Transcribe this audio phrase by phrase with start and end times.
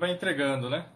[0.00, 0.86] vai entregando, né?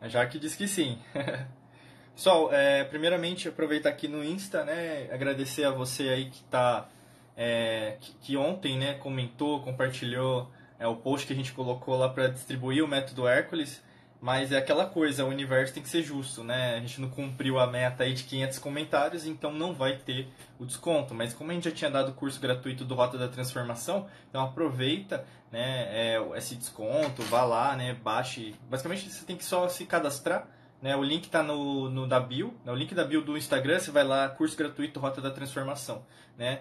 [0.00, 0.98] A Jaque diz que sim.
[2.16, 5.08] Pessoal, é, primeiramente aproveitar aqui no Insta, né?
[5.12, 6.88] Agradecer a você aí que tá.
[7.36, 12.08] É, que, que, ontem né, comentou, compartilhou é, o post que a gente colocou lá
[12.08, 13.82] para distribuir o método Hércules.
[14.20, 16.76] Mas é aquela coisa, o universo tem que ser justo, né?
[16.76, 20.28] A gente não cumpriu a meta aí de 500 comentários, então não vai ter
[20.58, 21.14] o desconto.
[21.14, 24.42] Mas como a gente já tinha dado o curso gratuito do Rota da Transformação, então
[24.42, 28.56] aproveita né, é, esse desconto, vá lá, né, baixe.
[28.68, 30.48] Basicamente você tem que só se cadastrar.
[30.82, 33.78] Né, o link está no, no da bio, né, o link da bio do Instagram,
[33.78, 36.04] você vai lá, curso gratuito Rota da Transformação.
[36.36, 36.60] Né?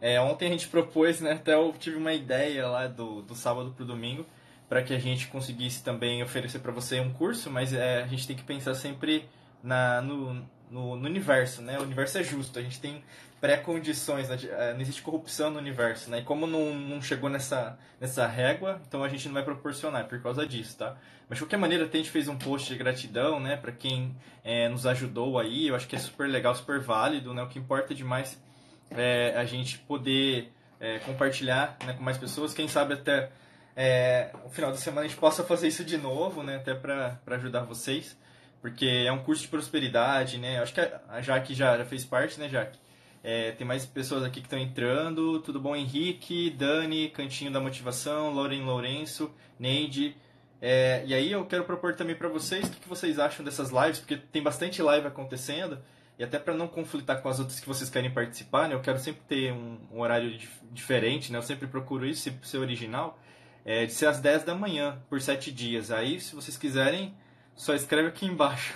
[0.00, 3.72] É, ontem a gente propôs, né, até eu tive uma ideia lá do, do sábado
[3.72, 4.26] para o domingo,
[4.68, 8.26] para que a gente conseguisse também oferecer para você um curso, mas é, a gente
[8.26, 9.26] tem que pensar sempre
[9.62, 10.34] na, no,
[10.70, 11.78] no, no, universo, né?
[11.78, 13.02] O universo é justo, a gente tem
[13.44, 14.38] pré-condições, né?
[14.52, 16.20] É, não existe corrupção no universo, né?
[16.20, 20.18] E como não, não chegou nessa, nessa régua, então a gente não vai proporcionar por
[20.22, 20.96] causa disso, tá?
[21.28, 23.58] Mas de qualquer maneira, a gente fez um post de gratidão, né?
[23.58, 27.42] Para quem é, nos ajudou aí, eu acho que é super legal, super válido, né?
[27.42, 28.42] O que importa demais
[28.90, 30.50] é a gente poder
[30.80, 33.28] é, compartilhar né, com mais pessoas, quem sabe até
[33.76, 36.56] é, no final da semana a gente possa fazer isso de novo, né?
[36.56, 38.16] Até para ajudar vocês,
[38.62, 40.62] porque é um curso de prosperidade, né?
[40.62, 42.82] Acho que a Jaque já, já fez parte, né, Jaque?
[43.24, 45.40] É, tem mais pessoas aqui que estão entrando.
[45.40, 50.14] Tudo bom, Henrique, Dani, Cantinho da Motivação, Lauren Lourenço, Neide.
[50.60, 53.70] É, e aí eu quero propor também para vocês o que, que, vocês acham dessas
[53.70, 55.78] lives, porque tem bastante live acontecendo.
[56.18, 58.98] E até para não conflitar com as outras que vocês querem participar, né, eu quero
[58.98, 63.18] sempre ter um, um horário dif diferente, né, eu sempre procuro isso, ser original
[63.64, 65.90] é, de ser às 10 da manhã, por 7 dias.
[65.90, 67.14] Aí, se vocês quiserem,
[67.56, 68.74] só escreve aqui embaixo.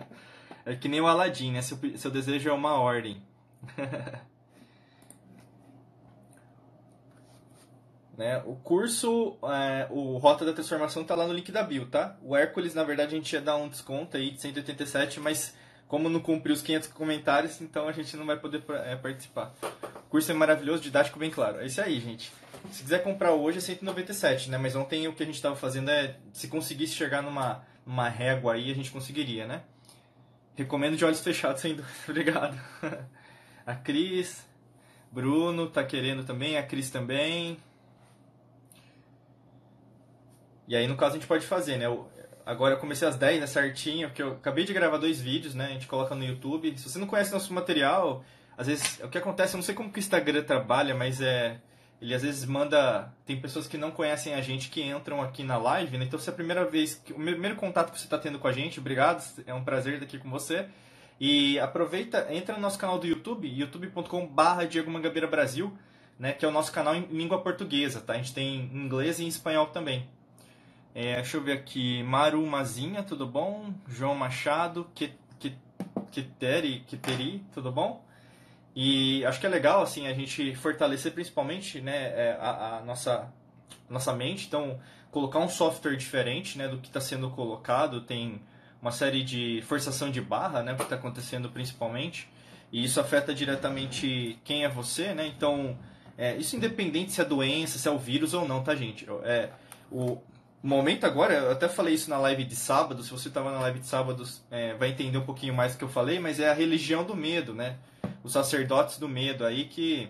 [0.64, 1.60] é que nem o Aladim, né?
[1.60, 3.22] Seu, seu desejo é uma ordem.
[8.16, 8.42] né?
[8.44, 12.16] O curso, é, o Rota da Transformação tá lá no link da bio, tá?
[12.22, 15.54] O Hércules, na verdade, a gente ia dar um desconto aí de 187, mas
[15.88, 19.52] como não cumpriu os 500 comentários, então a gente não vai poder é, participar.
[19.62, 21.60] O curso é maravilhoso, didático, bem claro.
[21.60, 22.32] É isso aí, gente.
[22.70, 24.56] Se quiser comprar hoje é 197, né?
[24.56, 28.54] Mas ontem o que a gente estava fazendo é, se conseguisse chegar numa, numa régua
[28.54, 29.62] aí, a gente conseguiria, né?
[30.54, 31.92] Recomendo de olhos fechados, sem dúvida.
[32.08, 32.58] Obrigado.
[33.66, 34.46] A Cris,
[35.10, 37.58] Bruno tá querendo também, a Cris também.
[40.66, 41.86] E aí, no caso, a gente pode fazer, né?
[41.86, 42.08] Eu,
[42.46, 45.66] agora eu comecei às 10, né, certinho, porque eu acabei de gravar dois vídeos, né?
[45.66, 46.76] A gente coloca no YouTube.
[46.78, 48.24] Se você não conhece nosso material,
[48.56, 51.60] às vezes, o que acontece, eu não sei como que o Instagram trabalha, mas é
[52.02, 53.14] ele às vezes manda.
[53.24, 56.04] Tem pessoas que não conhecem a gente que entram aqui na live, né?
[56.04, 58.52] Então, se é a primeira vez, o primeiro contato que você está tendo com a
[58.52, 60.66] gente, obrigado, é um prazer estar aqui com você.
[61.24, 65.72] E aproveita, entra no nosso canal do YouTube, youtube.com.br Diego Mangabeira Brasil,
[66.18, 66.32] né?
[66.32, 68.14] Que é o nosso canal em língua portuguesa, tá?
[68.14, 70.08] A gente tem inglês e em espanhol também.
[70.92, 73.72] É, deixa eu ver aqui, Maru Mazinha, tudo bom?
[73.86, 74.90] João Machado,
[76.10, 78.04] Kiteri, Kiteri, tudo bom?
[78.74, 83.32] E acho que é legal assim a gente fortalecer principalmente né, é, a, a nossa,
[83.88, 84.48] nossa mente.
[84.48, 84.80] Então,
[85.12, 88.00] colocar um software diferente né, do que está sendo colocado.
[88.00, 88.42] Tem
[88.82, 92.28] uma série de forçação de barra, né, que está acontecendo principalmente.
[92.70, 95.26] E isso afeta diretamente quem é você, né?
[95.26, 95.78] Então,
[96.18, 99.06] é, isso independente se é doença, se é o vírus ou não, tá, gente?
[99.24, 99.50] É,
[99.90, 100.18] o
[100.62, 103.78] momento agora, eu até falei isso na live de sábado, se você estava na live
[103.78, 106.54] de sábado, é, vai entender um pouquinho mais do que eu falei, mas é a
[106.54, 107.76] religião do medo, né?
[108.22, 110.08] os sacerdotes do medo aí que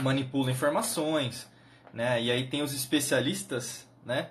[0.00, 1.48] manipulam informações,
[1.92, 2.22] né?
[2.22, 4.30] E aí tem os especialistas, né?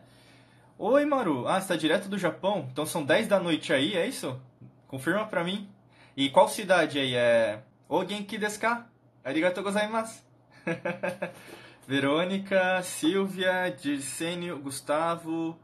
[0.82, 1.46] Oi, Maru.
[1.46, 2.70] Ah, está direto do Japão?
[2.72, 4.42] Então são 10 da noite aí, é isso?
[4.88, 5.70] Confirma pra mim.
[6.16, 7.16] E qual cidade aí?
[7.16, 7.60] É...
[7.90, 8.88] O Genki desu ka?
[9.22, 10.24] Arigatou gozaimasu.
[11.86, 15.60] Verônica, Silvia, Dircênio, Gustavo,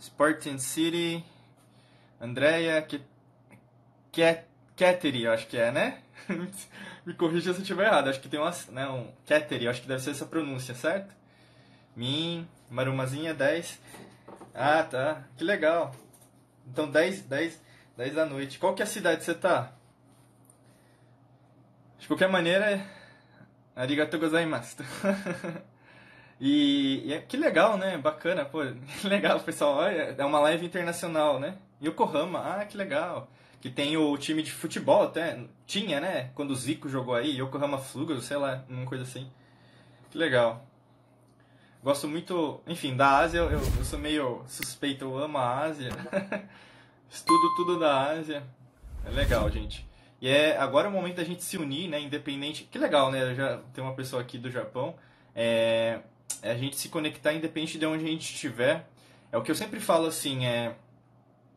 [0.00, 1.24] Sporting City,
[2.20, 2.84] Andréia,
[4.74, 6.00] Kettery, acho que é, né?
[7.06, 8.10] Me corrija se eu estiver errado.
[8.10, 9.12] Acho que tem uma, né, um
[9.70, 11.14] acho que deve ser essa pronúncia, certo?
[11.94, 13.78] Min, Marumazinha, 10.
[14.56, 15.22] Ah, tá.
[15.36, 15.94] Que legal.
[16.66, 17.62] Então 10, 10,
[17.96, 18.58] 10 da noite.
[18.58, 19.72] Qual que é a cidade que você tá?
[21.98, 22.80] De qualquer maneira,
[23.74, 24.76] arigatou gozaimasu.
[26.40, 27.98] e, e é, que legal, né?
[27.98, 28.60] Bacana, pô.
[29.04, 29.76] Legal, pessoal.
[29.76, 31.58] Olha, é uma live internacional, né?
[31.82, 32.40] Yokohama.
[32.40, 33.28] Ah, que legal
[33.60, 36.30] que tem o time de futebol até, tinha, né?
[36.34, 39.28] Quando o Zico jogou aí, Yokohama Flugel, sei lá, uma coisa assim.
[40.10, 40.65] Que legal.
[41.86, 45.90] Gosto muito, enfim, da Ásia, eu, eu sou meio suspeito, eu amo a Ásia.
[47.08, 48.42] Estudo tudo da Ásia.
[49.04, 49.88] É legal, gente.
[50.20, 52.00] E é agora é o momento da gente se unir, né?
[52.00, 52.64] Independente.
[52.64, 53.32] Que legal, né?
[53.36, 54.96] Já tem uma pessoa aqui do Japão.
[55.32, 56.00] É,
[56.42, 58.88] é a gente se conectar independente de onde a gente estiver.
[59.30, 60.74] É o que eu sempre falo assim, é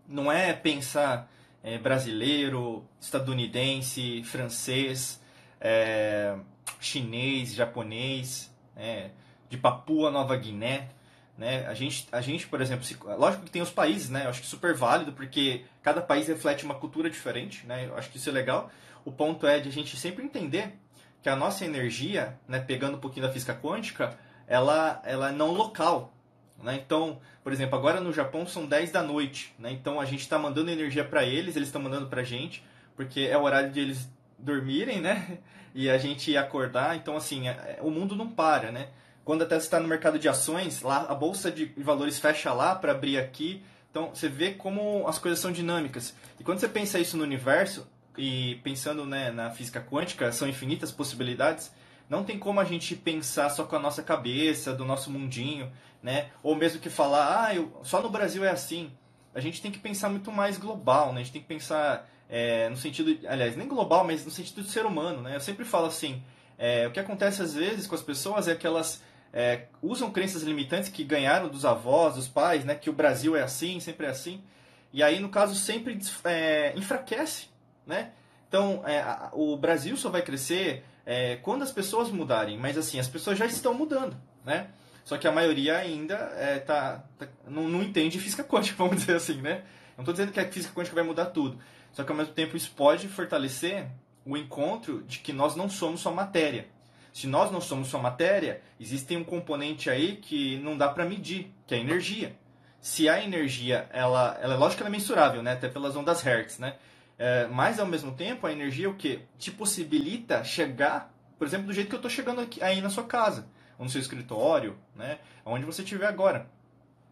[0.08, 1.28] não é pensar
[1.64, 5.20] é, brasileiro, estadunidense, francês,
[5.60, 6.36] é,
[6.80, 9.10] chinês, japonês, é,
[9.50, 10.90] de Papua Nova Guiné.
[11.38, 11.66] Né?
[11.68, 14.26] A, gente, a gente, por exemplo, se, lógico que tem os países, né?
[14.26, 17.86] eu acho que super válido, porque cada país reflete uma cultura diferente, né?
[17.88, 18.70] eu acho que isso é legal.
[19.06, 20.74] O ponto é de a gente sempre entender
[21.22, 24.18] que a nossa energia, né, pegando um pouquinho da física quântica,
[24.48, 26.14] ela, ela é não local.
[26.62, 26.82] Né?
[26.86, 29.54] Então, por exemplo, agora no Japão são 10 da noite.
[29.58, 29.72] Né?
[29.72, 32.64] Então a gente está mandando energia para eles, eles estão mandando para a gente,
[32.96, 35.40] porque é o horário de eles dormirem, né?
[35.72, 36.96] E a gente acordar.
[36.96, 38.88] Então, assim, é, o mundo não para, né?
[39.24, 42.76] Quando até você está no mercado de ações, lá a bolsa de valores fecha lá
[42.76, 43.64] para abrir aqui.
[43.92, 46.16] Então, você vê como as coisas são dinâmicas.
[46.40, 47.88] E quando você pensa isso no universo,
[48.20, 51.72] e pensando né, na física quântica, são infinitas possibilidades,
[52.10, 56.30] não tem como a gente pensar só com a nossa cabeça, do nosso mundinho, né?
[56.42, 58.92] Ou mesmo que falar, ah, eu, só no Brasil é assim.
[59.34, 61.22] A gente tem que pensar muito mais global, né?
[61.22, 64.70] A gente tem que pensar é, no sentido, aliás, nem global, mas no sentido de
[64.70, 65.36] ser humano, né?
[65.36, 66.24] Eu sempre falo assim,
[66.58, 69.04] é, o que acontece às vezes com as pessoas é que elas
[69.34, 72.76] é, usam crenças limitantes que ganharam dos avós, dos pais, né?
[72.76, 74.44] Que o Brasil é assim, sempre é assim.
[74.92, 77.48] E aí, no caso, sempre é, enfraquece,
[77.86, 78.12] né?
[78.48, 79.04] Então, é,
[79.34, 83.46] o Brasil só vai crescer é, quando as pessoas mudarem, mas assim, as pessoas já
[83.46, 84.70] estão mudando, né?
[85.06, 89.16] Só que a maioria ainda é, tá, tá não, não, entende física quântica, vamos dizer
[89.16, 89.64] assim, né?
[89.96, 91.60] Não estou dizendo que a física quântica vai mudar tudo,
[91.92, 93.88] só que ao mesmo tempo isso pode fortalecer
[94.26, 96.68] o encontro de que nós não somos só matéria.
[97.14, 101.54] Se nós não somos só matéria, existe um componente aí que não dá para medir,
[101.66, 102.36] que é a energia.
[102.82, 105.54] Se a energia, ela, ela é lógico que ela é mensurável, né?
[105.54, 106.76] Até pelas ondas Hertz, né?
[107.18, 111.74] É, mas ao mesmo tempo a energia o que te possibilita chegar, por exemplo, do
[111.74, 113.46] jeito que eu estou chegando aqui, aí na sua casa,
[113.78, 116.50] ou no seu escritório, né, onde você estiver agora.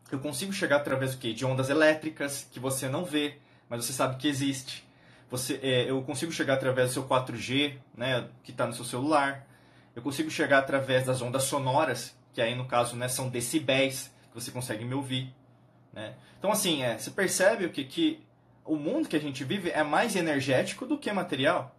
[0.10, 1.34] Eu consigo chegar através do quê?
[1.34, 4.88] De ondas elétricas que você não vê, mas você sabe que existe.
[5.30, 9.46] Você, é, eu consigo chegar através do seu 4G, né, que está no seu celular.
[9.98, 14.36] Eu consigo chegar através das ondas sonoras, que aí no caso né, são decibéis, que
[14.36, 15.34] você consegue me ouvir.
[15.92, 16.14] Né?
[16.38, 18.24] Então assim, é, você percebe o que, que
[18.64, 21.76] o mundo que a gente vive é mais energético do que material.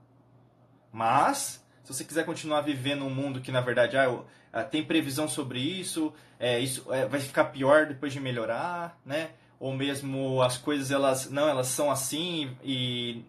[0.91, 4.13] Mas, se você quiser continuar vivendo um mundo que, na verdade, ah,
[4.53, 9.31] ah, tem previsão sobre isso, é, isso é, vai ficar pior depois de melhorar, né?
[9.61, 13.23] Ou mesmo as coisas, elas não, elas são assim e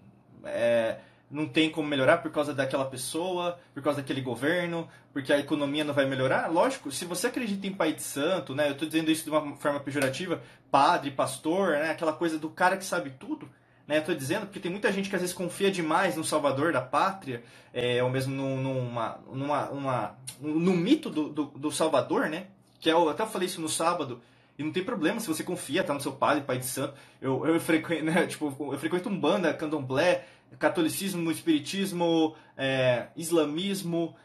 [0.46, 0.98] é,
[1.30, 5.84] não tem como melhorar por causa daquela pessoa, por causa daquele governo, porque a economia
[5.84, 6.48] não vai melhorar.
[6.52, 8.68] Lógico, se você acredita em Pai de Santo, né?
[8.68, 10.42] Eu estou dizendo isso de uma forma pejorativa,
[10.72, 11.92] padre, pastor, né?
[11.92, 13.50] Aquela coisa do cara que sabe tudo.
[13.88, 16.72] Né, eu estou dizendo porque tem muita gente que às vezes confia demais no Salvador
[16.72, 17.42] da pátria,
[17.74, 22.46] é, ou mesmo numa, numa, uma, no mito do, do, do Salvador, né?
[22.80, 24.22] Que é, eu até falei isso no sábado,
[24.60, 26.94] e não tem problema se você confia, tá no seu padre, pai de santo.
[27.22, 30.26] Eu, eu, frequento, né, tipo, eu frequento um banda, candomblé,
[30.58, 34.16] catolicismo, espiritismo, é, islamismo,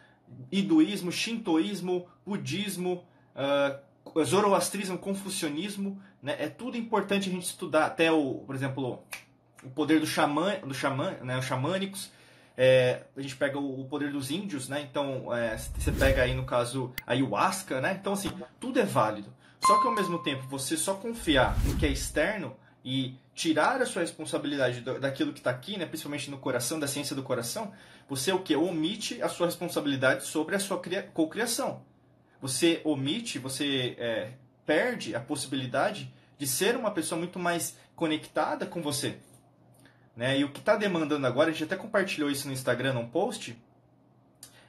[0.50, 3.05] hinduísmo, shintoísmo, budismo,
[3.37, 6.37] uh, zoroastrismo, confucionismo, né?
[6.38, 9.03] É tudo importante a gente estudar, até o, por exemplo,
[9.62, 12.11] o poder do xamã, do xamã, né, os xamânicos.
[12.56, 14.81] É, a gente pega o, poder dos índios, né?
[14.81, 17.96] Então, é, você pega aí no caso a ayahuasca, né?
[18.01, 19.32] Então, assim, tudo é válido.
[19.67, 23.86] Só que ao mesmo tempo, você só confiar no que é externo e tirar a
[23.86, 27.72] sua responsabilidade daquilo que está aqui, né, principalmente no coração, da ciência do coração,
[28.08, 28.55] você o que?
[28.55, 30.81] Omite a sua responsabilidade sobre a sua
[31.14, 31.82] cocriação.
[32.41, 34.32] Você omite, você é,
[34.67, 39.17] perde a possibilidade de ser uma pessoa muito mais conectada com você.
[40.14, 40.38] Né?
[40.38, 43.56] E o que está demandando agora, a gente até compartilhou isso no Instagram, num post,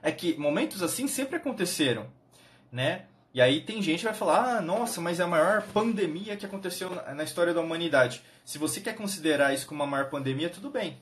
[0.02, 2.08] é que momentos assim sempre aconteceram.
[2.72, 3.06] Né?
[3.36, 6.46] E aí tem gente que vai falar, ah, nossa, mas é a maior pandemia que
[6.46, 8.22] aconteceu na história da humanidade.
[8.46, 11.02] Se você quer considerar isso como a maior pandemia, tudo bem.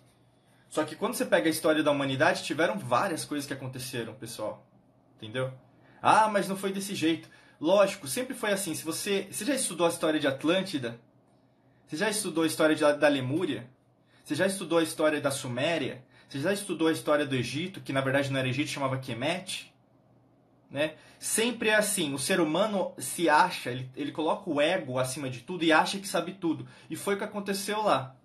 [0.68, 4.66] Só que quando você pega a história da humanidade, tiveram várias coisas que aconteceram, pessoal.
[5.18, 5.54] Entendeu?
[6.02, 7.30] Ah, mas não foi desse jeito.
[7.62, 8.74] Lógico, sempre foi assim.
[8.74, 11.00] Se você, você já estudou a história de Atlântida?
[11.86, 13.70] Você já estudou a história de, da Lemúria?
[14.26, 16.04] Você já estudou a história da Suméria?
[16.28, 19.72] Você já estudou a história do Egito, que na verdade não era Egito, chamava Kemet?
[20.74, 20.96] Né?
[21.20, 25.42] Sempre é assim, o ser humano se acha, ele, ele coloca o ego acima de
[25.42, 26.68] tudo e acha que sabe tudo.
[26.90, 28.16] E foi o que aconteceu lá.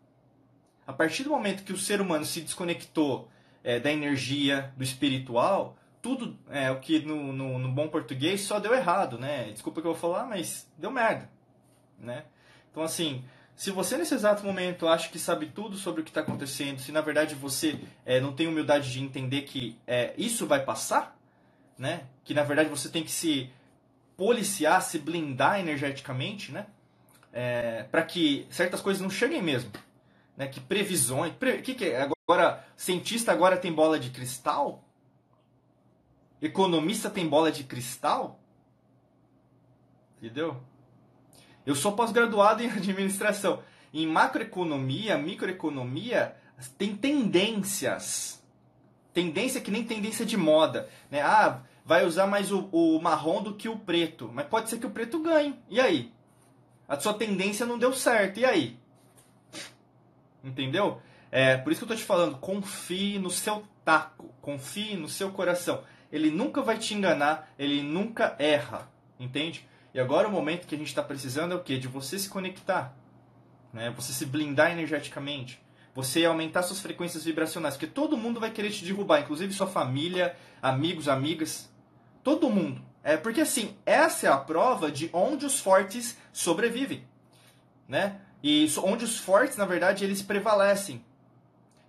[0.87, 3.29] A partir do momento que o ser humano se desconectou
[3.63, 8.59] é, da energia, do espiritual, tudo é, o que no, no, no, bom português só
[8.59, 9.51] deu errado, né?
[9.53, 11.31] Desculpa que eu vou falar, mas deu merda,
[11.99, 12.25] né?
[12.71, 13.23] Então assim,
[13.55, 16.93] se você nesse exato momento acha que sabe tudo sobre o que está acontecendo, se
[16.93, 21.18] na verdade você é, não tem humildade de entender que é, isso vai passar,
[21.79, 22.03] né?
[22.25, 23.51] Que na verdade você tem que se
[24.17, 26.67] policiar, se blindar energeticamente, né?
[27.33, 29.71] é, para que certas coisas não cheguem mesmo.
[30.37, 30.47] Né?
[30.49, 31.33] Que previsões.
[31.35, 32.09] Pre, que, que é?
[32.27, 34.85] Agora, cientista agora tem bola de cristal?
[36.41, 38.41] Economista tem bola de cristal?
[40.19, 40.61] Entendeu?
[41.67, 43.63] Eu sou pós-graduado em administração.
[43.93, 46.37] Em macroeconomia, microeconomia,
[46.77, 48.43] tem tendências.
[49.15, 50.89] Tendência que nem tendência de moda.
[51.11, 51.21] Né?
[51.23, 54.31] Ah, vai usar mais o, o marrom do que o preto.
[54.31, 55.59] Mas pode ser que o preto ganhe.
[55.71, 56.13] E aí?
[56.87, 58.39] A sua tendência não deu certo.
[58.39, 58.79] E aí?
[60.45, 61.01] Entendeu?
[61.33, 65.31] É, por isso que eu estou te falando, confie no seu taco, confie no seu
[65.31, 65.83] coração.
[66.13, 69.67] Ele nunca vai te enganar, ele nunca erra, entende?
[69.95, 71.79] E agora o momento que a gente está precisando é o quê?
[71.79, 72.95] De você se conectar,
[73.73, 73.91] né?
[73.97, 75.59] Você se blindar energeticamente,
[75.95, 80.37] você aumentar suas frequências vibracionais, porque todo mundo vai querer te derrubar, inclusive sua família,
[80.63, 81.71] amigos, amigas,
[82.29, 82.83] todo mundo.
[83.03, 87.03] É porque assim, essa é a prova de onde os fortes sobrevivem,
[87.89, 88.21] né?
[88.43, 91.03] E onde os fortes, na verdade, eles prevalecem.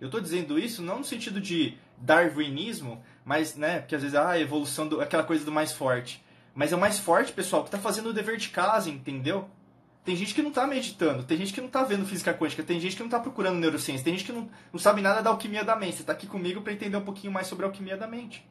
[0.00, 4.30] Eu estou dizendo isso não no sentido de darwinismo, mas, né, porque às vezes, ah,
[4.30, 6.24] a evolução, do, aquela coisa do mais forte.
[6.54, 9.48] Mas é o mais forte, pessoal, que está fazendo o dever de casa, entendeu?
[10.02, 12.80] Tem gente que não está meditando, tem gente que não está vendo física quântica, tem
[12.80, 15.62] gente que não está procurando neurociência, tem gente que não, não sabe nada da alquimia
[15.62, 15.96] da mente.
[15.96, 18.42] Você está aqui comigo para entender um pouquinho mais sobre a alquimia da mente.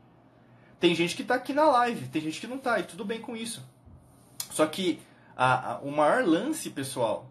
[0.80, 3.20] Tem gente que está aqui na live, tem gente que não está, e tudo bem
[3.20, 3.68] com isso.
[4.50, 5.00] Só que
[5.36, 7.30] a, a, o maior lance, pessoal,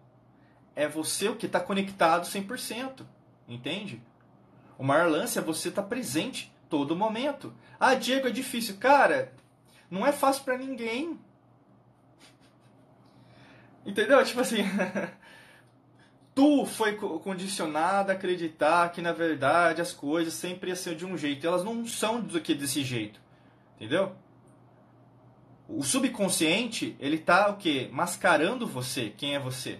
[0.75, 3.05] é você o que está conectado 100%.
[3.47, 4.01] Entende?
[4.77, 7.53] O maior lance é você estar tá presente todo momento.
[7.79, 8.77] Ah, Diego, é difícil.
[8.77, 9.33] Cara,
[9.89, 11.19] não é fácil para ninguém.
[13.85, 14.23] Entendeu?
[14.23, 14.63] Tipo assim,
[16.35, 21.17] tu foi condicionado a acreditar que na verdade as coisas sempre iam ser de um
[21.17, 21.45] jeito.
[21.45, 23.19] Elas não são do que desse jeito.
[23.79, 24.13] Entendeu?
[25.67, 27.87] O subconsciente, ele tá o quê?
[27.93, 29.79] Mascarando você, quem é você,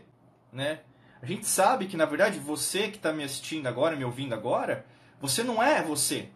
[0.53, 0.79] né?
[1.21, 4.85] A gente sabe que, na verdade, você que está me assistindo agora, me ouvindo agora,
[5.19, 6.29] você não é você.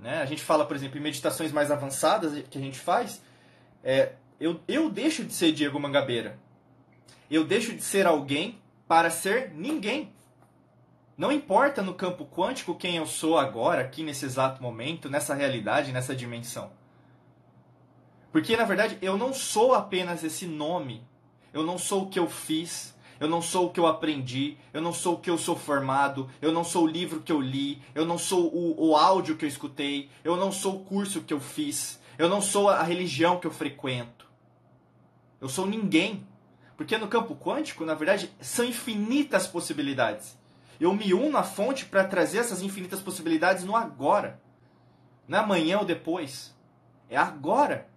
[0.00, 0.22] Né?
[0.22, 3.20] A gente fala, por exemplo, em meditações mais avançadas que a gente faz,
[3.84, 6.38] é, eu, eu deixo de ser Diego Mangabeira.
[7.30, 10.14] Eu deixo de ser alguém para ser ninguém.
[11.18, 15.92] Não importa no campo quântico quem eu sou agora, aqui nesse exato momento, nessa realidade,
[15.92, 16.70] nessa dimensão.
[18.32, 21.06] Porque, na verdade, eu não sou apenas esse nome.
[21.52, 24.80] Eu não sou o que eu fiz eu não sou o que eu aprendi, eu
[24.80, 27.82] não sou o que eu sou formado, eu não sou o livro que eu li,
[27.94, 31.34] eu não sou o, o áudio que eu escutei, eu não sou o curso que
[31.34, 34.26] eu fiz, eu não sou a religião que eu frequento.
[35.40, 36.26] Eu sou ninguém.
[36.76, 40.37] Porque no campo quântico, na verdade, são infinitas possibilidades.
[40.80, 44.40] Eu me uno à fonte para trazer essas infinitas possibilidades no agora.
[45.26, 46.56] Não é amanhã ou depois.
[47.10, 47.88] É agora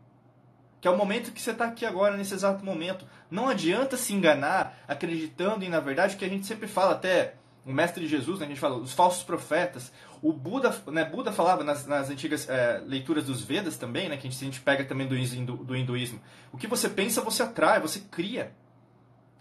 [0.81, 3.05] que é o momento que você está aqui agora, nesse exato momento.
[3.29, 7.35] Não adianta se enganar acreditando em, na verdade, o que a gente sempre fala, até
[7.63, 9.91] o mestre Jesus, né, a gente fala, os falsos profetas.
[10.23, 14.27] O Buda, né, Buda falava nas, nas antigas é, leituras dos Vedas também, né, que
[14.27, 16.19] a gente, a gente pega também do, do hinduísmo.
[16.51, 18.51] O que você pensa, você atrai, você cria.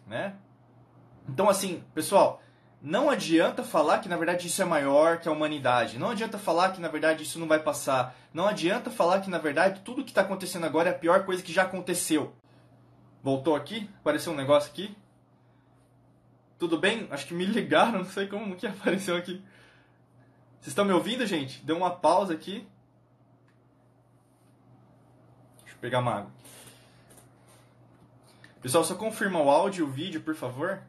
[0.07, 0.35] Né?
[1.27, 2.43] Então, assim, pessoal,
[2.83, 5.99] não adianta falar que na verdade isso é maior que a humanidade.
[5.99, 8.17] Não adianta falar que na verdade isso não vai passar.
[8.33, 11.43] Não adianta falar que na verdade tudo que está acontecendo agora é a pior coisa
[11.43, 12.35] que já aconteceu.
[13.23, 13.89] Voltou aqui?
[14.01, 14.97] Apareceu um negócio aqui?
[16.59, 17.07] Tudo bem?
[17.11, 19.45] Acho que me ligaram, não sei como que apareceu aqui.
[20.61, 21.63] Vocês estão me ouvindo, gente?
[21.65, 22.67] Deu uma pausa aqui.
[25.61, 26.31] Deixa eu pegar uma água.
[28.63, 30.83] Pessoal, só confirma o áudio e o vídeo, por favor.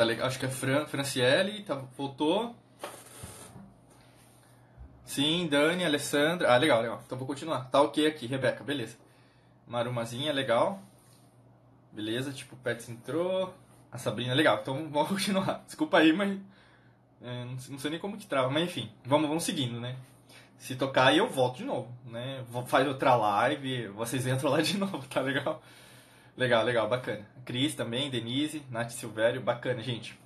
[0.00, 0.26] Tá legal.
[0.28, 2.56] Acho que é Fran, Franciele, tá, voltou.
[5.04, 6.50] Sim, Dani, Alessandra.
[6.50, 7.02] Ah, legal, legal.
[7.04, 7.68] Então vou continuar.
[7.68, 8.96] Tá ok aqui, Rebeca, beleza.
[9.66, 10.80] Marumazinha, legal.
[11.92, 13.54] Beleza, tipo, o Pets entrou.
[13.92, 14.60] A Sabrina, legal.
[14.62, 15.64] Então vamos continuar.
[15.66, 16.40] Desculpa aí, mas.
[17.20, 19.96] É, não sei nem como que trava, mas enfim, vamos, vamos seguindo, né?
[20.56, 22.42] Se tocar eu volto de novo, né?
[22.68, 25.62] Faz outra live, vocês entram lá de novo, tá legal?
[26.40, 27.26] Legal, legal, bacana.
[27.44, 30.18] Cris também, Denise, Nath Silvério, bacana, gente.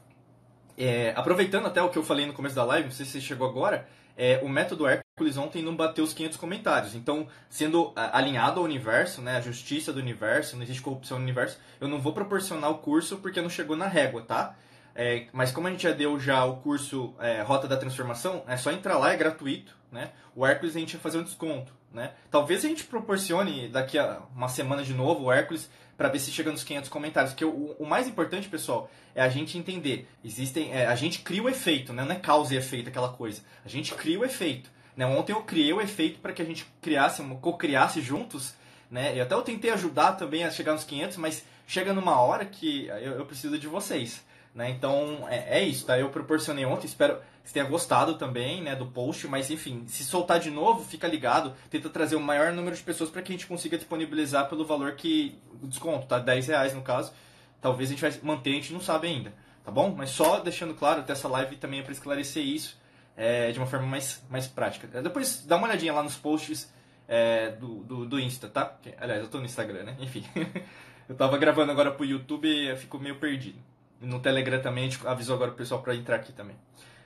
[0.78, 3.20] É, aproveitando até o que eu falei no começo da live, não sei se você
[3.20, 6.94] chegou agora, é, o método Hércules ontem não bateu os 500 comentários.
[6.94, 11.58] Então, sendo alinhado ao universo, né, a justiça do universo, não existe corrupção no universo,
[11.80, 14.54] eu não vou proporcionar o curso porque não chegou na régua, tá?
[14.94, 18.56] É, mas como a gente já deu já o curso é, Rota da Transformação, é
[18.56, 20.12] só entrar lá, é gratuito, né?
[20.32, 22.12] O Hércules a gente vai fazer um desconto, né?
[22.30, 26.32] Talvez a gente proporcione daqui a uma semana de novo o Hércules para ver se
[26.32, 27.32] chega nos 500 comentários.
[27.32, 30.08] Porque o, o, mais importante, pessoal, é a gente entender.
[30.24, 32.04] Existem, é, a gente cria o efeito, né?
[32.04, 33.42] não é causa e efeito aquela coisa.
[33.64, 34.68] A gente cria o efeito.
[34.96, 35.06] Né?
[35.06, 38.54] Ontem eu criei o efeito para que a gente criasse, co-criasse juntos,
[38.90, 39.16] né?
[39.16, 42.86] E até eu tentei ajudar também a chegar nos 500, mas chega numa hora que
[42.86, 44.24] eu, eu preciso de vocês.
[44.54, 44.70] Né?
[44.70, 45.98] Então é, é, isso, tá?
[45.98, 50.04] Eu proporcionei ontem, espero que você tenha gostado também né, do post, mas enfim, se
[50.04, 53.34] soltar de novo, fica ligado, tenta trazer o maior número de pessoas para que a
[53.34, 55.36] gente consiga disponibilizar pelo valor que.
[55.60, 56.18] o desconto, tá?
[56.20, 57.12] 10 reais no caso.
[57.60, 59.34] Talvez a gente vai manter, a gente não sabe ainda,
[59.64, 59.92] tá bom?
[59.96, 62.78] Mas só deixando claro, até essa live também é para esclarecer isso
[63.16, 64.86] é, de uma forma mais, mais prática.
[65.02, 66.72] Depois dá uma olhadinha lá nos posts
[67.08, 68.76] é, do, do, do, Insta, tá?
[68.98, 69.96] Aliás, eu tô no Instagram, né?
[69.98, 70.24] Enfim.
[71.08, 73.58] eu tava gravando agora pro YouTube e eu fico meio perdido.
[74.00, 76.56] No Telegram também, a gente avisou agora o pessoal para entrar aqui também.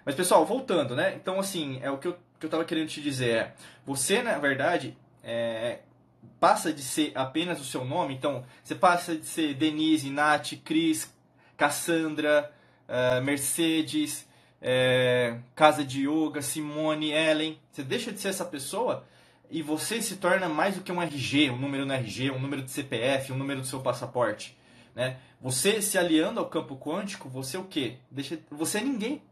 [0.04, 1.14] Mas pessoal, voltando, né?
[1.14, 3.54] Então, assim, é o que eu, que eu tava querendo te dizer é,
[3.85, 5.80] você, na verdade, é,
[6.40, 11.12] passa de ser apenas o seu nome, então você passa de ser Denise, Nath, Cris,
[11.57, 12.50] Cassandra,
[12.88, 14.26] uh, Mercedes,
[14.62, 17.59] é, Casa de Yoga, Simone, Ellen.
[17.71, 19.04] Você deixa de ser essa pessoa
[19.50, 22.62] e você se torna mais do que um RG, um número no RG, um número
[22.62, 24.57] de CPF, um número do seu passaporte.
[24.95, 25.16] Né?
[25.40, 27.99] Você se aliando ao campo quântico, você é o quê?
[28.11, 29.23] Deixa, você é ninguém.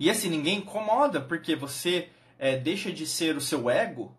[0.00, 4.14] E esse ninguém incomoda, porque você é, deixa de ser o seu ego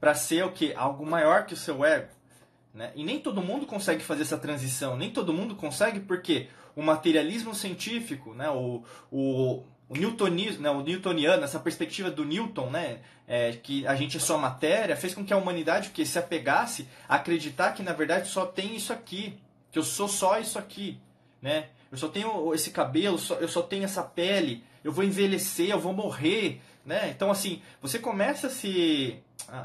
[0.00, 0.74] para ser o quê?
[0.76, 2.08] Algo maior que o seu ego.
[2.72, 2.92] Né?
[2.94, 7.54] E nem todo mundo consegue fazer essa transição, nem todo mundo consegue porque o materialismo
[7.54, 8.50] científico, né?
[8.50, 10.70] o, o, o newtonismo, né?
[10.70, 13.00] o newtoniano, essa perspectiva do Newton, né?
[13.26, 16.86] É, que a gente é só matéria, fez com que a humanidade que se apegasse
[17.08, 19.36] a acreditar que na verdade só tem isso aqui,
[19.76, 20.98] que eu sou só isso aqui,
[21.42, 21.68] né?
[21.92, 25.92] Eu só tenho esse cabelo, eu só tenho essa pele, eu vou envelhecer, eu vou
[25.92, 27.10] morrer, né?
[27.10, 29.18] Então assim, você começa a se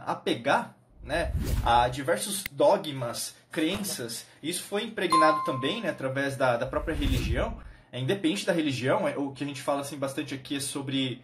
[0.05, 1.31] apegar, né,
[1.63, 4.25] a diversos dogmas, crenças.
[4.43, 7.57] Isso foi impregnado também, né, através da, da própria religião.
[7.89, 11.21] É, independente da religião, é, o que a gente fala assim bastante aqui é sobre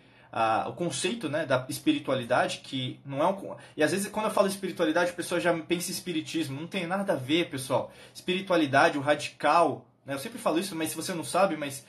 [0.67, 3.55] o conceito né, da espiritualidade, que não é um.
[3.75, 6.59] E às vezes, quando eu falo espiritualidade, a pessoa já pensa em espiritismo.
[6.59, 7.91] Não tem nada a ver, pessoal.
[8.13, 9.85] Espiritualidade, o radical.
[10.05, 11.85] Né, eu sempre falo isso, mas se você não sabe, mas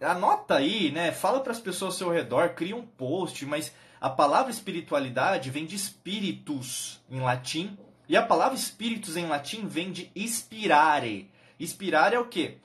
[0.00, 1.12] anota aí, né?
[1.12, 5.66] Fala para as pessoas ao seu redor, cria um post, mas a palavra espiritualidade vem
[5.66, 7.76] de spiritus em latim,
[8.08, 11.30] e a palavra espíritos em latim vem de inspirare.
[11.58, 12.58] Inspirar é o quê?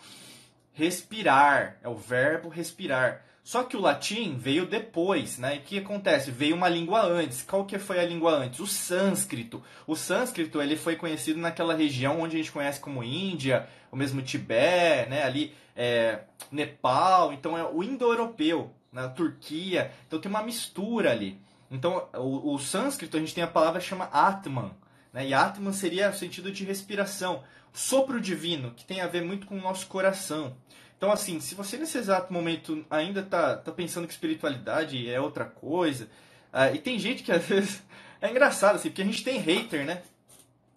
[0.74, 3.24] Respirar, é o verbo respirar.
[3.46, 5.58] Só que o latim veio depois, né?
[5.58, 6.32] E o que acontece?
[6.32, 7.44] Veio uma língua antes.
[7.44, 8.60] Qual que foi a língua antes?
[8.60, 9.62] O sânscrito.
[9.86, 14.24] O sânscrito ele foi conhecido naquela região onde a gente conhece como Índia, o mesmo
[14.24, 15.22] Tibete, né?
[15.22, 17.32] Ali é, Nepal.
[17.34, 19.92] Então é o indo-europeu, na Turquia.
[20.08, 21.40] Então tem uma mistura ali.
[21.70, 24.72] Então o, o sânscrito a gente tem a palavra chama Atman.
[25.14, 25.28] Né?
[25.28, 29.56] E Atman seria o sentido de respiração, sopro divino, que tem a ver muito com
[29.56, 30.58] o nosso coração.
[30.98, 35.46] Então, assim, se você nesse exato momento ainda tá, tá pensando que espiritualidade é outra
[35.46, 36.06] coisa,
[36.54, 37.84] uh, e tem gente que às vezes
[38.22, 40.02] é engraçado, assim, porque a gente tem hater, né?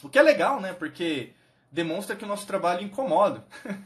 [0.02, 0.72] O que é legal, né?
[0.72, 1.32] Porque
[1.70, 3.44] demonstra que o nosso trabalho incomoda.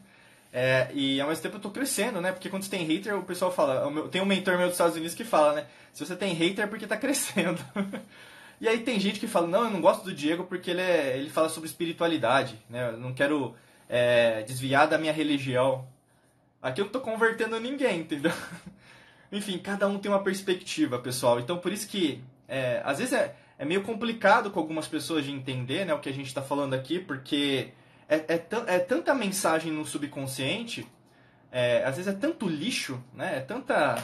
[0.53, 2.33] é, e ao mesmo tempo eu tô crescendo, né?
[2.33, 4.09] Porque quando você tem hater, o pessoal fala.
[4.09, 5.67] Tem um mentor meu dos Estados Unidos que fala, né?
[5.93, 7.63] Se você tem hater é porque tá crescendo.
[8.61, 11.19] e aí tem gente que fala, não, eu não gosto do Diego porque ele, é,
[11.19, 12.91] ele fala sobre espiritualidade, né?
[12.91, 13.55] Eu não quero
[13.89, 15.87] é, desviar da minha religião.
[16.63, 18.33] Aqui eu não tô convertendo ninguém, entendeu?
[19.33, 21.41] Enfim, cada um tem uma perspectiva, pessoal.
[21.41, 25.33] Então, por isso que, é, às vezes, é, é meio complicado com algumas pessoas de
[25.33, 27.73] entender né, o que a gente está falando aqui, porque
[28.09, 30.87] é, é, é, tanta mensagem no subconsciente,
[31.51, 33.39] é, às vezes é tanto lixo, né?
[33.39, 33.97] É tanta...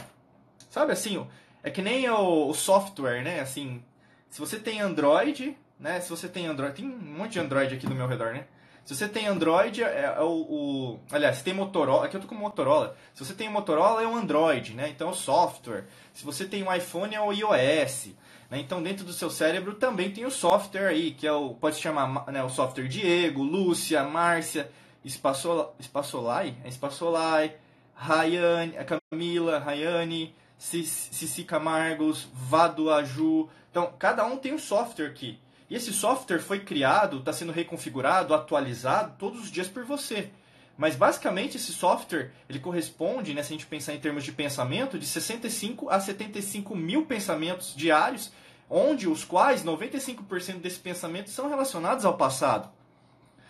[0.69, 1.25] Sabe, assim,
[1.63, 3.39] é que nem o, o software, né?
[3.39, 3.81] Assim,
[4.29, 6.01] se você tem Android, né?
[6.01, 6.75] Se você tem Android...
[6.75, 8.45] Tem um monte de Android aqui do meu redor, né?
[8.89, 12.07] Se você tem Android, é, é o, o, Aliás, se tem Motorola.
[12.07, 12.97] Aqui eu tô com Motorola.
[13.13, 14.89] Se você tem Motorola, é o Android, né?
[14.89, 15.85] Então é o software.
[16.11, 18.07] Se você tem um iPhone, é o iOS.
[18.49, 18.57] Né?
[18.57, 21.53] Então dentro do seu cérebro também tem o software aí, que é o.
[21.53, 24.71] Pode se chamar né, o software Diego, Lúcia, Márcia,
[25.05, 26.55] Espaçol, Espaçolai?
[26.63, 27.57] É Espaçolai,
[27.93, 28.73] Rayane,
[29.11, 33.47] Camila, Rayane, Cici Camargos, Vado Aju.
[33.69, 35.39] Então, cada um tem um software aqui.
[35.69, 40.31] E esse software foi criado, está sendo reconfigurado, atualizado todos os dias por você.
[40.75, 44.97] Mas basicamente esse software ele corresponde, né, se a gente pensar em termos de pensamento,
[44.97, 48.31] de 65 a 75 mil pensamentos diários,
[48.69, 52.69] onde os quais 95% desses pensamentos são relacionados ao passado.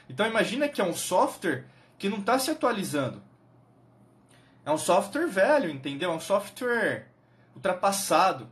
[0.09, 1.65] Então imagina que é um software
[1.97, 3.21] que não está se atualizando.
[4.65, 6.11] É um software velho, entendeu?
[6.11, 7.07] É um software
[7.55, 8.49] ultrapassado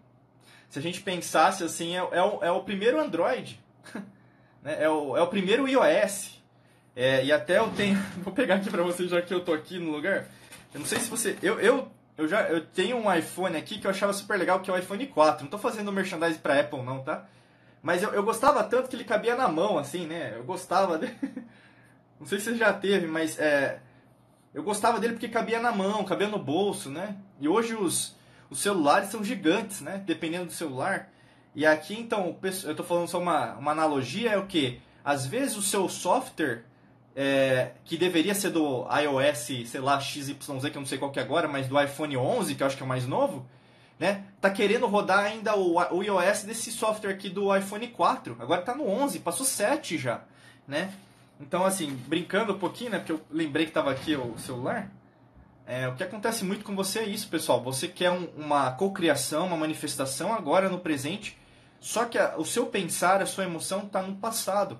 [0.70, 3.60] se a gente pensasse assim, é, é, o, é o primeiro Android,
[4.64, 4.84] né?
[4.84, 6.38] é, o, é o primeiro iOS.
[6.96, 7.98] É, e até eu tenho.
[8.24, 10.26] Vou pegar aqui pra vocês já que eu tô aqui no lugar.
[10.74, 11.38] Eu não sei se você.
[11.42, 14.72] Eu, eu eu já eu tenho um iPhone aqui que eu achava super legal, que
[14.72, 15.44] é o iPhone 4.
[15.44, 17.26] Não tô fazendo merchandising pra Apple, não, tá?
[17.82, 20.34] Mas eu, eu gostava tanto que ele cabia na mão, assim, né?
[20.36, 21.16] Eu gostava dele.
[22.20, 23.80] Não sei se você já teve, mas é,
[24.52, 27.16] eu gostava dele porque cabia na mão, cabia no bolso, né?
[27.40, 28.16] E hoje os,
[28.50, 30.02] os celulares são gigantes, né?
[30.06, 31.10] Dependendo do celular.
[31.56, 34.80] E aqui, então, eu estou falando só uma, uma analogia, é o que?
[35.04, 36.64] Às vezes o seu software,
[37.16, 41.20] é, que deveria ser do iOS, sei lá, XYZ, que eu não sei qual que
[41.20, 43.46] é agora, mas do iPhone 11, que eu acho que é o mais novo,
[44.00, 44.26] né?
[44.40, 48.38] Tá querendo rodar ainda o, o iOS desse software aqui do iPhone 4.
[48.40, 50.22] Agora tá no 11, passou 7 já,
[50.68, 50.94] né?
[51.40, 53.00] Então, assim, brincando um pouquinho, né?
[53.00, 54.92] Porque eu lembrei que estava aqui o celular.
[55.68, 57.62] É, o que acontece muito com você é isso, pessoal.
[57.62, 61.38] Você quer um, uma cocriação, uma manifestação agora no presente,
[61.82, 64.80] só que a, o seu pensar, a sua emoção está no passado.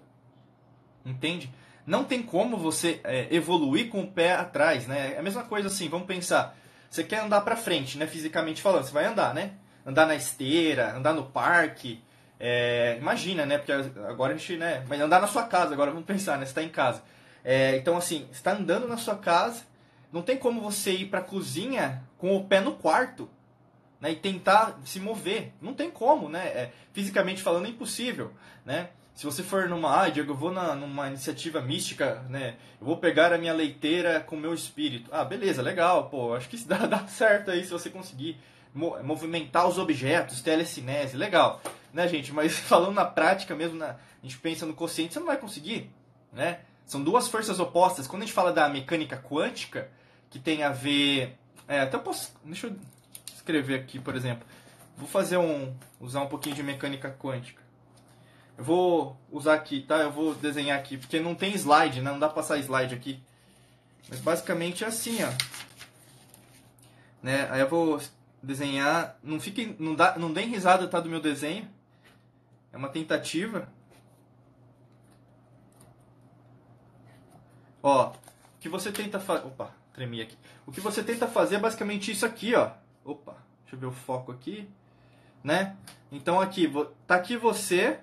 [1.06, 1.54] Entende?
[1.86, 5.16] Não tem como você é, evoluir com o pé atrás, né?
[5.16, 6.58] É a mesma coisa assim, vamos pensar.
[6.90, 8.08] Você quer andar para frente, né?
[8.08, 9.56] Fisicamente falando, você vai andar, né?
[9.86, 12.02] Andar na esteira, andar no parque,
[12.40, 13.58] é, imagina, né?
[13.58, 14.86] Porque agora a gente, né?
[14.88, 16.46] Mas andar na sua casa, agora vamos pensar, né?
[16.46, 17.04] Você está em casa.
[17.44, 19.64] É, então, assim, está andando na sua casa,
[20.12, 23.30] não tem como você ir para a cozinha com o pé no quarto
[24.00, 25.54] né, e tentar se mover.
[25.62, 26.48] Não tem como, né?
[26.48, 28.32] É, fisicamente falando, é impossível,
[28.66, 28.90] né?
[29.14, 32.56] Se você for numa, ah, Diego, eu vou na, numa iniciativa mística, né?
[32.80, 35.10] Eu vou pegar a minha leiteira com o meu espírito.
[35.12, 38.40] Ah, beleza, legal, pô, acho que dá, dá certo aí se você conseguir
[38.76, 41.60] movimentar os objetos, telecinese, legal,
[41.92, 42.32] né, gente?
[42.32, 45.92] Mas falando na prática mesmo, na, a gente pensa no consciente, você não vai conseguir,
[46.32, 46.60] né?
[46.86, 48.08] São duas forças opostas.
[48.08, 49.90] Quando a gente fala da mecânica quântica,
[50.30, 51.38] que tem a ver,
[51.68, 52.76] é, até eu posso, deixa eu
[53.34, 54.46] escrever aqui, por exemplo.
[54.98, 57.62] Vou fazer um, usar um pouquinho de mecânica quântica.
[58.58, 59.98] Eu vou usar aqui, tá?
[59.98, 62.12] Eu vou desenhar aqui, porque não tem slide, né?
[62.12, 63.22] Não dá pra passar slide aqui.
[64.10, 65.30] Mas basicamente é assim, ó.
[67.22, 67.48] Né?
[67.52, 68.02] Aí eu vou
[68.42, 69.20] desenhar.
[69.22, 71.70] Não fiquem, não dá, não deem risada tá do meu desenho.
[72.74, 73.70] É uma tentativa.
[77.84, 78.14] Ó, o
[78.60, 80.38] que você tenta fazer, opa, tremi aqui.
[80.66, 82.70] O que você tenta fazer é basicamente isso aqui, ó.
[83.04, 84.70] Opa, deixa eu ver o foco aqui,
[85.44, 85.76] né?
[86.12, 86.72] Então aqui,
[87.08, 87.98] tá aqui você,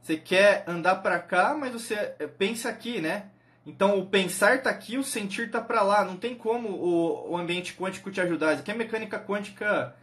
[0.00, 3.26] você quer andar para cá, mas você eh, pensa aqui, né?
[3.66, 6.02] Então o pensar tá aqui, o sentir tá para lá.
[6.02, 8.52] Não tem como o, o ambiente quântico te ajudar.
[8.52, 9.94] Isso aqui é mecânica quântica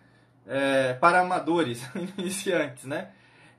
[0.45, 1.81] é, para amadores,
[2.19, 3.09] iniciantes, né?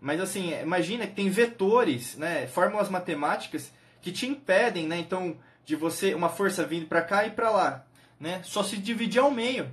[0.01, 5.77] Mas assim, imagina que tem vetores, né, fórmulas matemáticas que te impedem, né, então de
[5.77, 7.85] você uma força vindo para cá e para lá,
[8.19, 8.41] né?
[8.45, 9.65] Só se dividir ao meio.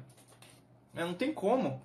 [0.93, 1.05] Né?
[1.05, 1.81] Não tem como.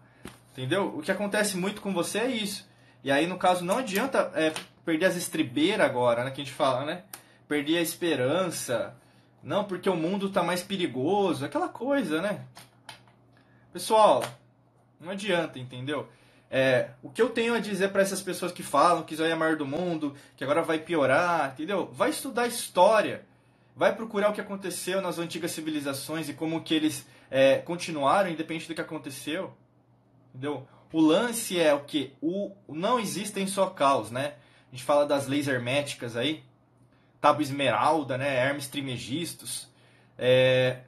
[0.52, 0.96] Entendeu?
[0.96, 2.68] O que acontece muito com você é isso.
[3.04, 4.52] E aí, no caso, não adianta é,
[4.84, 6.32] perder as estribeiras agora, né?
[6.32, 7.04] Que a gente fala, né?
[7.48, 8.94] perder a esperança.
[9.42, 11.44] Não, porque o mundo está mais perigoso.
[11.44, 12.44] Aquela coisa, né?
[13.72, 14.22] Pessoal,
[15.00, 16.08] não adianta, entendeu?
[16.50, 19.34] É, o que eu tenho a dizer para essas pessoas que falam que Israel é
[19.34, 21.90] a maior do mundo, que agora vai piorar, entendeu?
[21.92, 23.24] Vai estudar história.
[23.78, 28.66] Vai procurar o que aconteceu nas antigas civilizações e como que eles é, continuaram, independente
[28.66, 29.56] do que aconteceu.
[30.30, 30.66] Entendeu?
[30.92, 32.12] O lance é o que?
[32.20, 34.34] O, não existem só caos, né?
[34.66, 36.42] A gente fala das leis herméticas aí.
[37.20, 39.68] Tábua Esmeralda, né, Hermes Trimegistus.
[40.18, 40.80] É,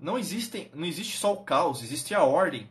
[0.00, 2.66] não, existem, não existe só o caos, existe a ordem.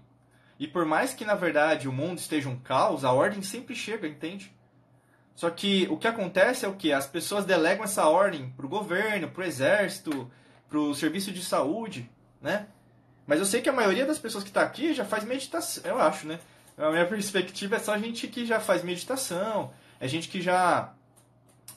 [0.57, 4.07] E por mais que na verdade o mundo esteja um caos, a ordem sempre chega,
[4.07, 4.51] entende?
[5.37, 6.91] Só que o que acontece é o que?
[6.91, 10.31] As pessoas delegam essa ordem para o governo, para o exército,
[10.67, 12.09] para o serviço de saúde,
[12.41, 12.65] né?
[13.27, 16.01] Mas eu sei que a maioria das pessoas que está aqui já faz meditação, eu
[16.01, 16.39] acho, né?
[16.75, 20.91] A minha perspectiva é só gente que já faz meditação, é gente que já,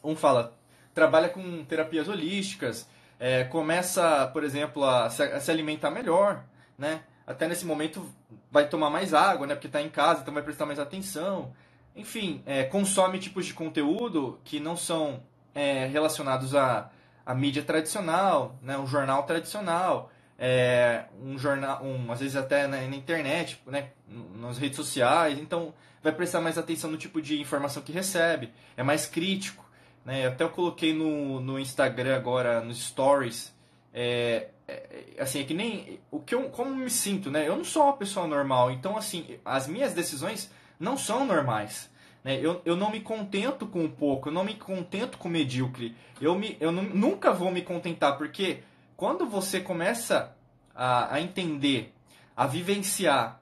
[0.02, 0.56] um fala,
[0.94, 6.42] trabalha com terapias holísticas, é, começa, por exemplo, a se, a se, alimentar melhor,
[6.78, 7.02] né?
[7.26, 8.10] Até nesse momento
[8.50, 9.54] vai tomar mais água, né?
[9.54, 11.52] Porque está em casa, então vai prestar mais atenção.
[12.00, 15.22] Enfim, é, consome tipos de conteúdo que não são
[15.54, 16.90] é, relacionados à,
[17.26, 18.78] à mídia tradicional, né?
[18.78, 23.90] Um jornal tradicional, é, um jornal, um, às vezes até na, na internet, né?
[24.36, 25.38] Nas redes sociais.
[25.38, 28.50] Então vai prestar mais atenção no tipo de informação que recebe.
[28.78, 29.62] É mais crítico.
[30.02, 30.26] Né?
[30.26, 33.54] Até eu coloquei no, no Instagram agora, nos stories,
[33.92, 37.46] é, é, assim, é que nem o que eu, como me sinto, né?
[37.46, 41.89] Eu não sou uma pessoa normal, então assim, as minhas decisões não são normais.
[42.24, 42.38] Né?
[42.40, 45.96] Eu, eu não me contento com pouco, eu não me contento com medíocre.
[46.20, 48.62] Eu, me, eu não, nunca vou me contentar, porque
[48.96, 50.36] quando você começa
[50.74, 51.92] a, a entender,
[52.36, 53.40] a vivenciar,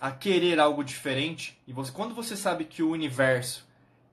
[0.00, 3.66] a querer algo diferente, e você, quando você sabe que o universo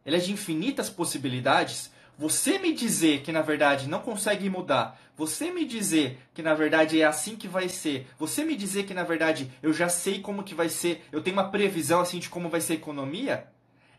[0.05, 5.51] ele é de infinitas possibilidades, você me dizer que na verdade não consegue mudar, você
[5.51, 9.03] me dizer que na verdade é assim que vai ser, você me dizer que na
[9.03, 12.49] verdade eu já sei como que vai ser, eu tenho uma previsão assim de como
[12.49, 13.47] vai ser a economia,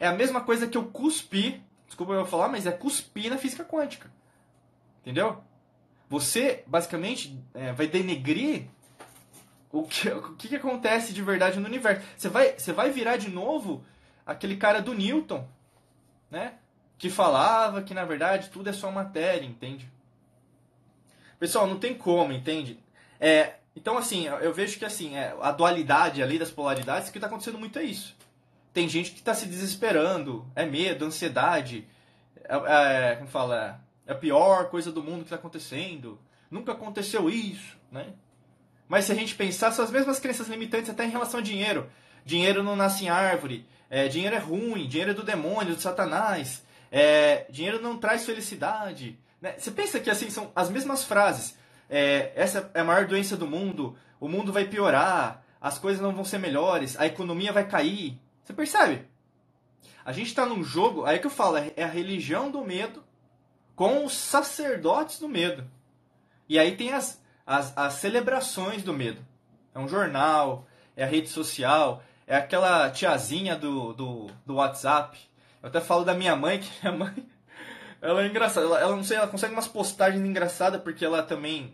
[0.00, 3.64] é a mesma coisa que eu cuspir, desculpa eu falar, mas é cuspir na física
[3.64, 4.10] quântica.
[5.02, 5.42] Entendeu?
[6.08, 8.64] Você basicamente é, vai denegrir
[9.70, 12.04] o que, o que acontece de verdade no universo.
[12.16, 13.84] Você vai, você vai virar de novo
[14.26, 15.46] aquele cara do Newton,
[16.28, 16.54] né?
[17.00, 19.90] que falava que na verdade tudo é só matéria, entende?
[21.38, 22.78] Pessoal, não tem como, entende?
[23.18, 27.16] É, então, assim, eu vejo que assim, é, a dualidade ali das polaridades, o que
[27.16, 28.14] está acontecendo muito é isso.
[28.72, 31.86] Tem gente que está se desesperando, é medo, ansiedade,
[32.44, 36.18] é, é, como fala, é a pior coisa do mundo que está acontecendo,
[36.50, 38.06] nunca aconteceu isso, né?
[38.88, 41.88] Mas se a gente pensar, são as mesmas crenças limitantes até em relação a dinheiro.
[42.24, 46.64] Dinheiro não nasce em árvore, é, dinheiro é ruim, dinheiro é do demônio, do satanás,
[46.90, 49.18] é, dinheiro não traz felicidade.
[49.40, 49.54] Né?
[49.56, 51.56] Você pensa que assim são as mesmas frases.
[51.88, 53.96] É, essa é a maior doença do mundo.
[54.18, 55.44] O mundo vai piorar.
[55.60, 56.98] As coisas não vão ser melhores.
[56.98, 58.18] A economia vai cair.
[58.50, 59.06] Você percebe?
[60.04, 61.04] A gente está num jogo.
[61.04, 63.04] Aí que eu falo é a religião do medo
[63.76, 65.64] com os sacerdotes do medo.
[66.48, 69.24] E aí tem as, as, as celebrações do medo.
[69.74, 75.16] É um jornal, é a rede social, é aquela tiazinha do, do, do WhatsApp
[75.62, 77.14] eu até falo da minha mãe, que minha mãe.
[78.00, 78.66] Ela é engraçada.
[78.66, 81.72] Ela, ela não sei, ela consegue umas postagens engraçadas porque ela também.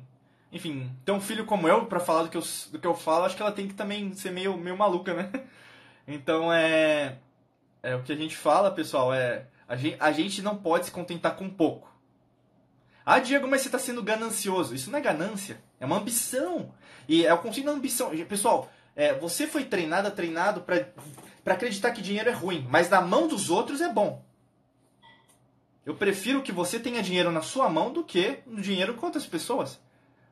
[0.52, 3.24] Enfim, ter um filho como eu para falar do que eu, do que eu falo,
[3.24, 5.30] acho que ela tem que também ser meio, meio maluca, né?
[6.06, 7.18] Então é.
[7.82, 9.46] É o que a gente fala, pessoal, é.
[9.68, 11.92] A gente, a gente não pode se contentar com pouco.
[13.04, 14.74] Ah, Diego, mas você está sendo ganancioso.
[14.74, 16.72] Isso não é ganância, é uma ambição.
[17.08, 18.10] E é o conceito da ambição.
[18.26, 20.92] Pessoal, é, você foi treinado, treinado para
[21.46, 24.20] para acreditar que dinheiro é ruim, mas na mão dos outros é bom.
[25.84, 29.26] Eu prefiro que você tenha dinheiro na sua mão do que no dinheiro com outras
[29.26, 29.78] pessoas.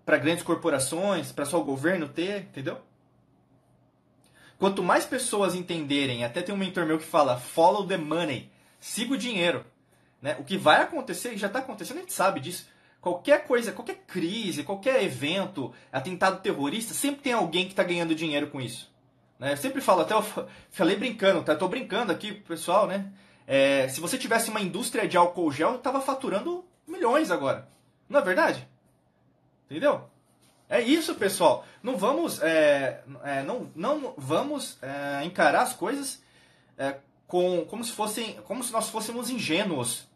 [0.04, 2.80] Para grandes corporações, para só o governo ter, entendeu?
[4.58, 9.14] Quanto mais pessoas entenderem, até tem um mentor meu que fala follow the money, siga
[9.14, 9.64] o dinheiro.
[10.22, 10.36] Né?
[10.38, 12.66] O que vai acontecer, e já está acontecendo, a gente sabe disso.
[13.00, 18.46] Qualquer coisa, qualquer crise, qualquer evento, atentado terrorista, sempre tem alguém que está ganhando dinheiro
[18.46, 18.90] com isso.
[19.38, 19.52] Né?
[19.52, 20.24] Eu sempre falo, até eu
[20.70, 21.54] falei brincando, tá?
[21.66, 23.12] Brincando aqui, pessoal, né?
[23.46, 27.68] É, se você tivesse uma indústria de álcool gel, tava faturando milhões agora.
[28.08, 28.66] Não é verdade?
[29.68, 30.08] Entendeu?
[30.74, 31.64] É isso, pessoal.
[31.80, 36.20] Não vamos, é, é, não, não vamos é, encarar as coisas
[36.76, 36.96] é,
[37.28, 40.08] com, como, se fossem, como se nós fôssemos ingênuos.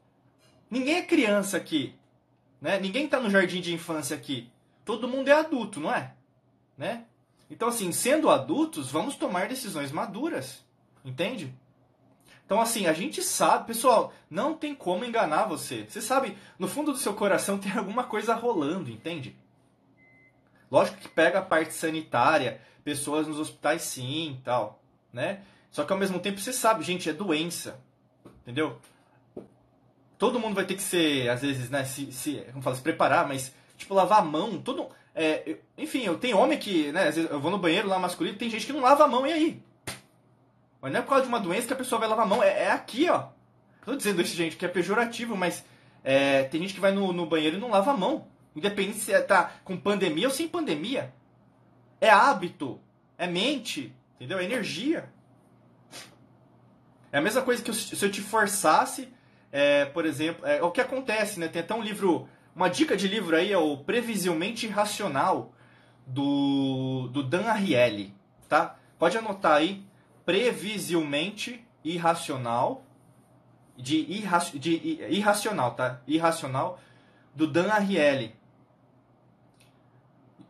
[0.68, 1.94] Ninguém é criança aqui.
[2.60, 2.76] Né?
[2.80, 4.50] Ninguém está no jardim de infância aqui.
[4.84, 6.14] Todo mundo é adulto, não é?
[6.76, 7.04] Né?
[7.48, 10.64] Então, assim, sendo adultos, vamos tomar decisões maduras.
[11.04, 11.54] Entende?
[12.44, 15.86] Então, assim, a gente sabe, pessoal, não tem como enganar você.
[15.88, 19.36] Você sabe, no fundo do seu coração tem alguma coisa rolando, entende?
[20.70, 25.40] Lógico que pega a parte sanitária, pessoas nos hospitais sim tal, né?
[25.70, 27.80] Só que ao mesmo tempo você sabe, gente, é doença.
[28.42, 28.78] Entendeu?
[30.18, 33.28] Todo mundo vai ter que ser, às vezes, né, se, se, como fala, se preparar,
[33.28, 37.30] mas, tipo, lavar a mão, todo, é, enfim, eu tenho homem que, né, às vezes
[37.30, 39.62] eu vou no banheiro lá masculino, tem gente que não lava a mão, e aí?
[40.80, 42.42] Mas não é por causa de uma doença que a pessoa vai lavar a mão,
[42.42, 43.28] é, é aqui, ó.
[43.84, 45.64] Tô dizendo isso, gente, que é pejorativo, mas
[46.04, 48.26] é, tem gente que vai no, no, banheiro e não lava a mão.
[48.58, 51.12] Independente se é, tá com pandemia ou sem pandemia.
[52.00, 52.80] É hábito,
[53.16, 54.38] é mente, entendeu?
[54.38, 55.10] É energia.
[57.10, 59.08] É a mesma coisa que se eu te forçasse,
[59.50, 61.48] é, por exemplo, é, o que acontece, né?
[61.48, 65.52] Tem até um livro uma dica de livro aí é o Previsivelmente Racional,
[66.04, 68.12] do, do Dan Ariely,
[68.48, 68.76] tá?
[68.98, 69.84] Pode anotar aí,
[70.26, 72.84] Previsivelmente Irracional,
[73.76, 76.00] de, irra, de irracional, tá?
[76.04, 76.80] Irracional,
[77.32, 78.34] do Dan Ariely.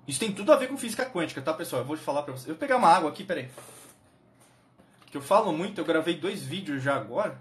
[0.08, 1.82] Isso tem tudo a ver com física quântica, tá, pessoal?
[1.82, 2.48] Eu vou falar pra vocês.
[2.48, 3.50] Eu vou pegar uma água aqui, peraí.
[5.10, 7.38] Que eu falo muito, eu gravei dois vídeos já agora.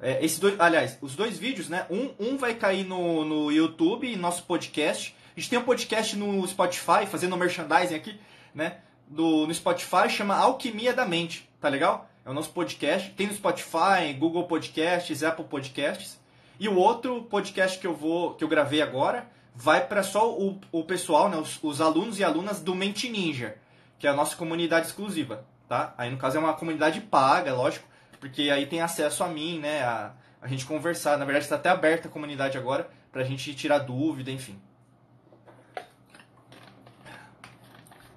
[0.00, 1.86] É, esses dois, aliás, os dois vídeos, né?
[1.90, 5.14] Um, um vai cair no, no YouTube, nosso podcast.
[5.36, 8.18] A gente tem um podcast no Spotify, fazendo merchandising aqui,
[8.54, 8.78] né?
[9.06, 12.08] Do, no Spotify, chama Alquimia da Mente, tá legal?
[12.24, 13.10] É o nosso podcast.
[13.10, 16.18] Tem no Spotify, Google Podcasts, Apple Podcasts.
[16.58, 19.28] E o outro podcast que eu vou, que eu gravei agora,
[19.60, 21.36] vai para só o, o pessoal, né?
[21.36, 23.56] Os, os alunos e alunas do Mente Ninja,
[23.98, 25.92] que é a nossa comunidade exclusiva, tá?
[25.98, 27.88] Aí no caso é uma comunidade paga, lógico
[28.20, 29.82] porque aí tem acesso a mim, né?
[29.82, 31.18] A, a gente conversar.
[31.18, 34.60] Na verdade, está até aberta a comunidade agora para a gente tirar dúvida, enfim.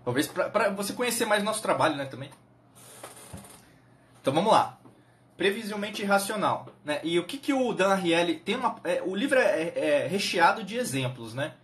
[0.03, 2.31] Talvez para você conhecer mais nosso trabalho, né, também.
[4.19, 4.79] Então vamos lá.
[5.41, 6.67] Previsivelmente Irracional.
[6.85, 7.01] Né?
[7.03, 8.79] E o que, que o Dan Ariely tem uma.
[8.83, 11.55] É, o livro é, é, recheado de exemplos, né?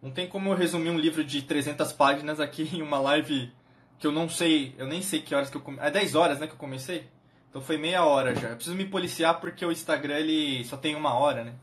[0.00, 3.52] Não tem como eu resumir um livro de 300 páginas aqui em uma live
[3.98, 5.88] que eu não sei, eu nem sei que horas que eu comecei.
[5.88, 7.08] É 10 horas, né, que eu comecei?
[7.50, 8.50] Então foi meia hora já.
[8.50, 11.54] Eu preciso me policiar porque o Instagram ele só tem uma hora, né?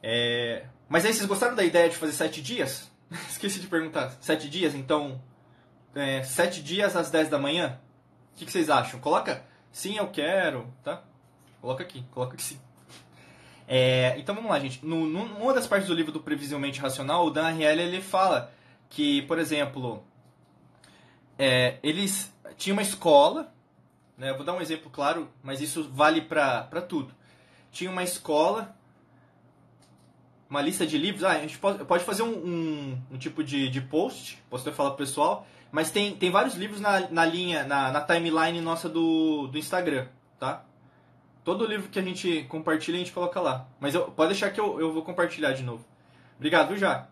[0.00, 0.64] É...
[0.88, 2.88] Mas aí, vocês gostaram da ideia de fazer 7 dias?
[3.28, 4.16] Esqueci de perguntar.
[4.20, 5.20] 7 dias, então.
[5.92, 7.80] É, 7 dias às 10 da manhã?
[8.32, 9.00] O que, que vocês acham?
[9.00, 11.02] Coloca sim, eu quero, tá?
[11.60, 12.60] Coloca aqui, coloca aqui sim.
[13.72, 14.84] É, então vamos lá, gente.
[14.84, 18.52] No, numa das partes do livro do Previsivelmente Racional, o Dan Ariely ele fala
[18.88, 20.02] que, por exemplo,
[21.38, 23.52] é, eles tinham uma escola,
[24.18, 27.14] né, eu vou dar um exemplo claro, mas isso vale para tudo.
[27.70, 28.76] Tinha uma escola,
[30.48, 33.68] uma lista de livros, ah, a gente pode, pode fazer um, um, um tipo de,
[33.68, 37.64] de post, posso até falar pro pessoal, mas tem, tem vários livros na, na linha,
[37.64, 40.06] na, na timeline nossa do, do Instagram,
[40.38, 40.64] tá?
[41.44, 43.66] Todo livro que a gente compartilha, a gente coloca lá.
[43.78, 45.84] Mas eu, pode deixar que eu, eu vou compartilhar de novo.
[46.36, 47.08] Obrigado, já.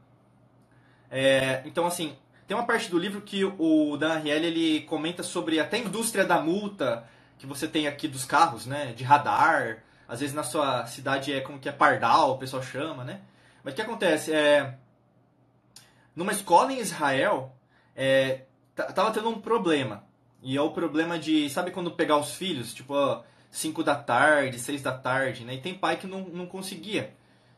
[1.11, 2.16] É, então, assim,
[2.47, 6.25] tem uma parte do livro que o Dan Ariely ele comenta sobre até a indústria
[6.25, 8.92] da multa que você tem aqui dos carros, né?
[8.92, 9.83] De radar.
[10.09, 13.21] Às vezes na sua cidade é como que é pardal, o pessoal chama, né?
[13.62, 14.33] Mas o que acontece?
[14.33, 14.75] É,
[16.16, 17.55] numa escola em Israel,
[17.94, 18.42] é,
[18.85, 20.05] tava tendo um problema.
[20.43, 22.95] E é o problema de, sabe quando pegar os filhos, tipo,
[23.51, 25.55] 5 da tarde, 6 da tarde, né?
[25.55, 27.14] E tem pai que não, não conseguia,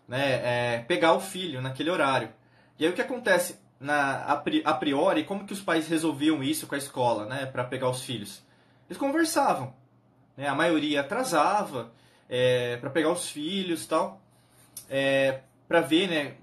[0.09, 0.77] né?
[0.77, 2.31] É, pegar o filho naquele horário.
[2.79, 3.59] E aí o que acontece?
[3.81, 7.89] na, a priori, como que os pais resolviam isso com a escola, né, para pegar
[7.89, 8.43] os filhos?
[8.87, 9.75] Eles conversavam,
[10.37, 11.91] né, a maioria atrasava
[12.29, 14.21] é, para pegar os filhos, tal,
[14.91, 16.35] é, para ver, né,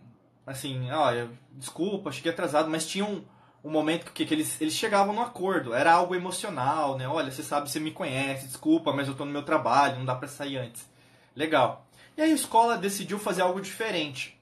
[0.47, 3.23] assim, ah, desculpa, cheguei atrasado, mas tinha um,
[3.63, 7.43] um momento que, que eles, eles chegavam no acordo, era algo emocional, né, olha, você
[7.43, 10.57] sabe, você me conhece, desculpa, mas eu estou no meu trabalho, não dá para sair
[10.57, 10.87] antes.
[11.35, 11.85] Legal.
[12.15, 14.37] E aí a escola decidiu fazer algo diferente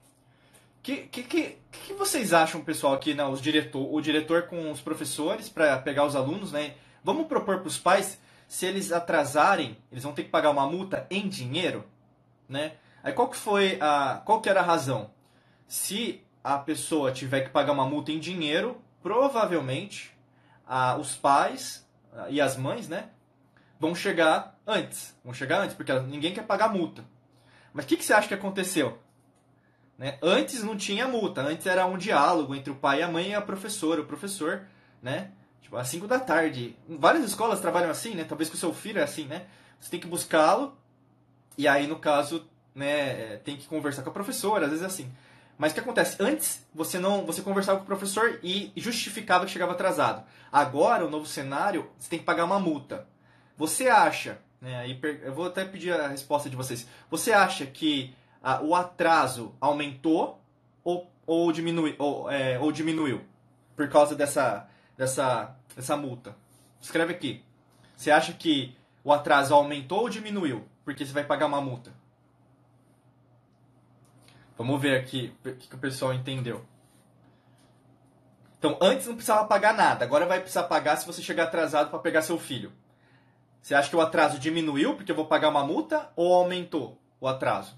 [0.86, 4.80] que, que, que, que vocês acham, pessoal, aqui, né, os diretor, o diretor com os
[4.80, 6.74] professores para pegar os alunos, né?
[7.02, 11.04] Vamos propor para os pais, se eles atrasarem, eles vão ter que pagar uma multa
[11.10, 11.84] em dinheiro,
[12.48, 12.74] né?
[13.02, 15.10] Aí qual que foi a, qual que era a razão?
[15.66, 20.12] Se a pessoa tiver que pagar uma multa em dinheiro, provavelmente
[20.66, 21.86] a, os pais
[22.28, 23.10] e as mães, né,
[23.78, 27.04] vão chegar antes, vão chegar antes, porque ninguém quer pagar multa.
[27.72, 28.98] Mas o que, que você acha que aconteceu?
[29.96, 30.18] Né?
[30.20, 33.34] Antes não tinha multa, antes era um diálogo entre o pai e a mãe e
[33.36, 34.66] a professora, o professor,
[35.00, 35.30] né?
[35.62, 36.76] Tipo, às 5 da tarde.
[36.88, 38.24] Várias escolas trabalham assim, né?
[38.24, 39.46] Talvez com o seu filho é assim, né?
[39.78, 40.76] Você tem que buscá-lo,
[41.56, 45.12] e aí, no caso, né, tem que conversar com a professora, às vezes é assim.
[45.58, 46.16] Mas o que acontece?
[46.20, 50.24] Antes, você não você conversava com o professor e justificava que chegava atrasado.
[50.52, 53.06] Agora, o novo cenário, você tem que pagar uma multa.
[53.56, 56.86] Você acha, né, aí eu vou até pedir a resposta de vocês.
[57.10, 60.40] Você acha que ah, o atraso aumentou
[60.84, 63.24] ou, ou, diminui, ou, é, ou diminuiu
[63.74, 66.36] por causa dessa, dessa, dessa multa?
[66.80, 67.42] Escreve aqui.
[67.96, 70.68] Você acha que o atraso aumentou ou diminuiu?
[70.84, 71.92] Porque você vai pagar uma multa.
[74.56, 76.64] Vamos ver aqui o que, que o pessoal entendeu.
[78.58, 81.98] Então, antes não precisava pagar nada, agora vai precisar pagar se você chegar atrasado para
[81.98, 82.72] pegar seu filho.
[83.60, 87.28] Você acha que o atraso diminuiu porque eu vou pagar uma multa ou aumentou o
[87.28, 87.76] atraso?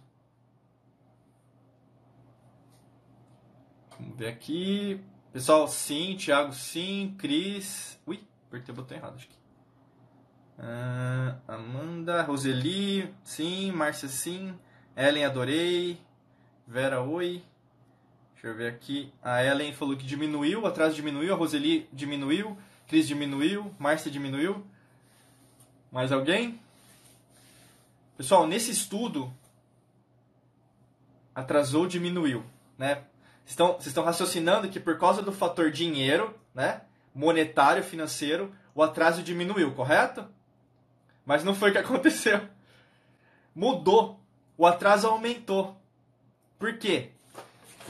[3.99, 5.03] Vamos ver aqui.
[5.33, 6.17] Pessoal, sim.
[6.17, 7.15] Thiago, sim.
[7.19, 7.99] Cris.
[8.07, 9.37] Ui, apertei o botão errado, acho que.
[10.59, 13.73] Uh, Amanda, Roseli, sim.
[13.73, 14.59] Márcia, sim.
[14.97, 15.99] Ellen, adorei.
[16.71, 17.43] Vera, oi.
[18.35, 19.11] Deixa eu ver aqui.
[19.23, 21.33] A Ellen falou que diminuiu, atrás diminuiu.
[21.33, 22.59] A Roseli diminuiu.
[22.87, 23.75] Cris diminuiu.
[23.79, 24.63] Márcia diminuiu.
[25.91, 26.61] Mais alguém?
[28.19, 29.33] Pessoal, nesse estudo,
[31.35, 32.45] atrasou, diminuiu,
[32.77, 33.03] né?
[33.47, 36.83] estão, vocês estão raciocinando que por causa do fator dinheiro, né,
[37.15, 40.29] monetário, financeiro, o atraso diminuiu, correto?
[41.25, 42.47] Mas não foi o que aconteceu.
[43.55, 44.21] Mudou.
[44.55, 45.79] O atraso aumentou.
[46.59, 47.11] Por quê?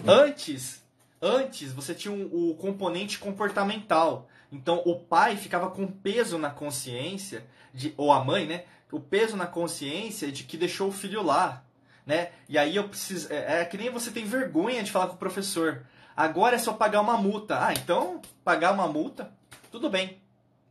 [0.06, 0.84] Antes,
[1.20, 4.28] antes você tinha o um, componente comportamental.
[4.52, 8.64] Então o pai ficava com peso na consciência de, ou a mãe, né?
[8.90, 11.64] O peso na consciência de que deixou o filho lá,
[12.06, 12.30] né?
[12.48, 13.32] E aí eu preciso.
[13.32, 15.84] É, é, que nem você tem vergonha de falar com o professor.
[16.16, 17.66] Agora é só pagar uma multa.
[17.66, 19.30] Ah, então pagar uma multa,
[19.70, 20.20] tudo bem.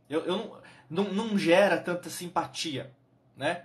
[0.08, 0.36] Eu, eu
[0.90, 2.92] não, não, não gera tanta simpatia,
[3.36, 3.64] né?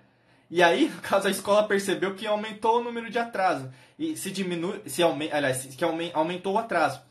[0.53, 3.71] E aí, no caso, a escola percebeu que aumentou o número de atraso.
[3.97, 5.83] E se diminui, se aumenta, aliás, que
[6.13, 7.01] aumentou o atraso.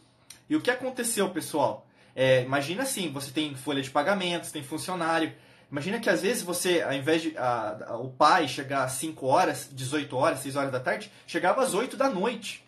[0.49, 1.85] E o que aconteceu, pessoal?
[2.15, 5.35] É, imagina assim, você tem folha de pagamentos, tem funcionário.
[5.69, 9.27] Imagina que às vezes você, ao invés de a, a, o pai chegar às 5
[9.27, 12.65] horas, 18 horas, 6 horas da tarde, chegava às 8 da noite.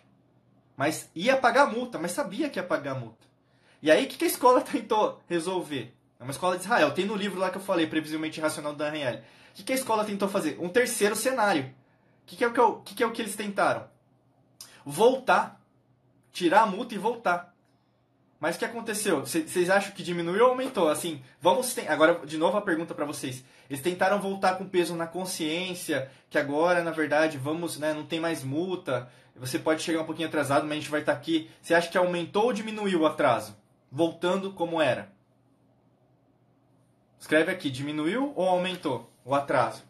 [0.75, 3.25] Mas ia pagar a multa, mas sabia que ia pagar a multa.
[3.81, 5.95] E aí, o que, que a escola tentou resolver?
[6.19, 6.91] É uma escola de Israel.
[6.91, 9.21] Tem no livro lá que eu falei, Previsivelmente Irracional do Daniel.
[9.55, 10.57] O que, que a escola tentou fazer?
[10.59, 11.63] Um terceiro cenário.
[11.63, 13.87] O que, que, é o que, eu, que, que é o que eles tentaram?
[14.85, 15.61] Voltar.
[16.33, 17.55] Tirar a multa e voltar.
[18.37, 19.21] Mas o que aconteceu?
[19.21, 20.89] Vocês acham que diminuiu ou aumentou?
[20.89, 23.45] Assim, vamos agora de novo a pergunta para vocês.
[23.69, 28.19] Eles tentaram voltar com peso na consciência, que agora, na verdade, vamos, né, não tem
[28.19, 29.09] mais multa.
[29.37, 31.49] Você pode chegar um pouquinho atrasado, mas a gente vai estar tá aqui.
[31.61, 33.55] Você acha que aumentou ou diminuiu o atraso?
[33.89, 35.13] Voltando como era.
[37.17, 39.83] Escreve aqui, diminuiu ou aumentou o atraso?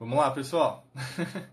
[0.00, 0.86] Vamos lá, pessoal.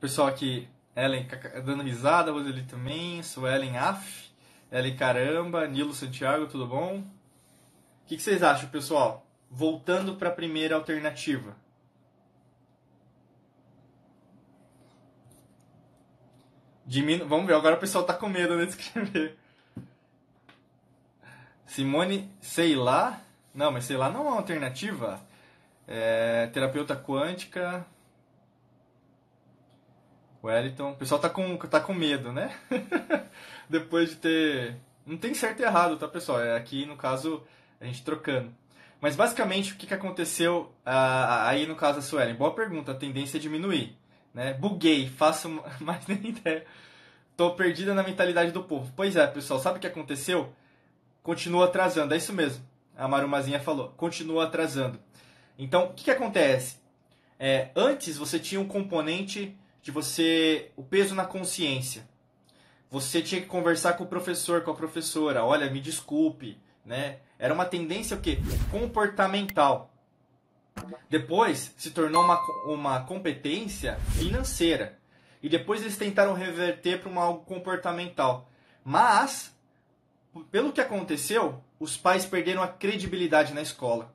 [0.00, 1.26] pessoal aqui, Ellen
[1.64, 4.30] dando risada, Roseli também, Suelen Af,
[4.70, 7.15] Ellen Caramba, Nilo Santiago, tudo bom?
[8.06, 9.26] O que, que vocês acham, pessoal?
[9.50, 11.56] Voltando para a primeira alternativa.
[16.86, 17.26] Diminu...
[17.26, 19.36] Vamos ver, agora o pessoal tá com medo né, de escrever.
[21.66, 23.20] Simone, sei lá.
[23.52, 25.20] Não, mas sei lá não é uma alternativa.
[25.88, 27.84] É, terapeuta quântica.
[30.44, 30.92] Wellington.
[30.92, 32.56] O pessoal tá com, tá com medo, né?
[33.68, 34.76] Depois de ter.
[35.04, 36.40] Não tem certo e errado, tá, pessoal?
[36.40, 37.42] É aqui, no caso,
[37.80, 38.54] a gente trocando.
[39.00, 42.34] Mas basicamente, o que, que aconteceu uh, aí no caso da Suelen?
[42.34, 43.96] Boa pergunta, a tendência é diminuir.
[44.32, 44.54] Né?
[44.54, 45.48] Buguei, faço
[45.80, 46.64] mais nem ideia.
[47.36, 48.92] Tô perdida na mentalidade do povo.
[48.96, 50.52] Pois é, pessoal, sabe o que aconteceu?
[51.22, 52.64] Continua atrasando, é isso mesmo.
[52.96, 54.98] A Marumazinha falou, continua atrasando.
[55.58, 56.78] Então, o que, que acontece?
[57.38, 60.70] É, antes você tinha um componente de você.
[60.76, 62.08] o peso na consciência.
[62.90, 65.44] Você tinha que conversar com o professor, com a professora.
[65.44, 66.58] Olha, me desculpe.
[66.86, 67.18] Né?
[67.36, 68.38] Era uma tendência o quê?
[68.70, 69.92] comportamental.
[71.10, 74.98] Depois se tornou uma, uma competência financeira.
[75.42, 78.48] E depois eles tentaram reverter para algo comportamental.
[78.84, 79.54] Mas,
[80.50, 84.14] pelo que aconteceu, os pais perderam a credibilidade na escola.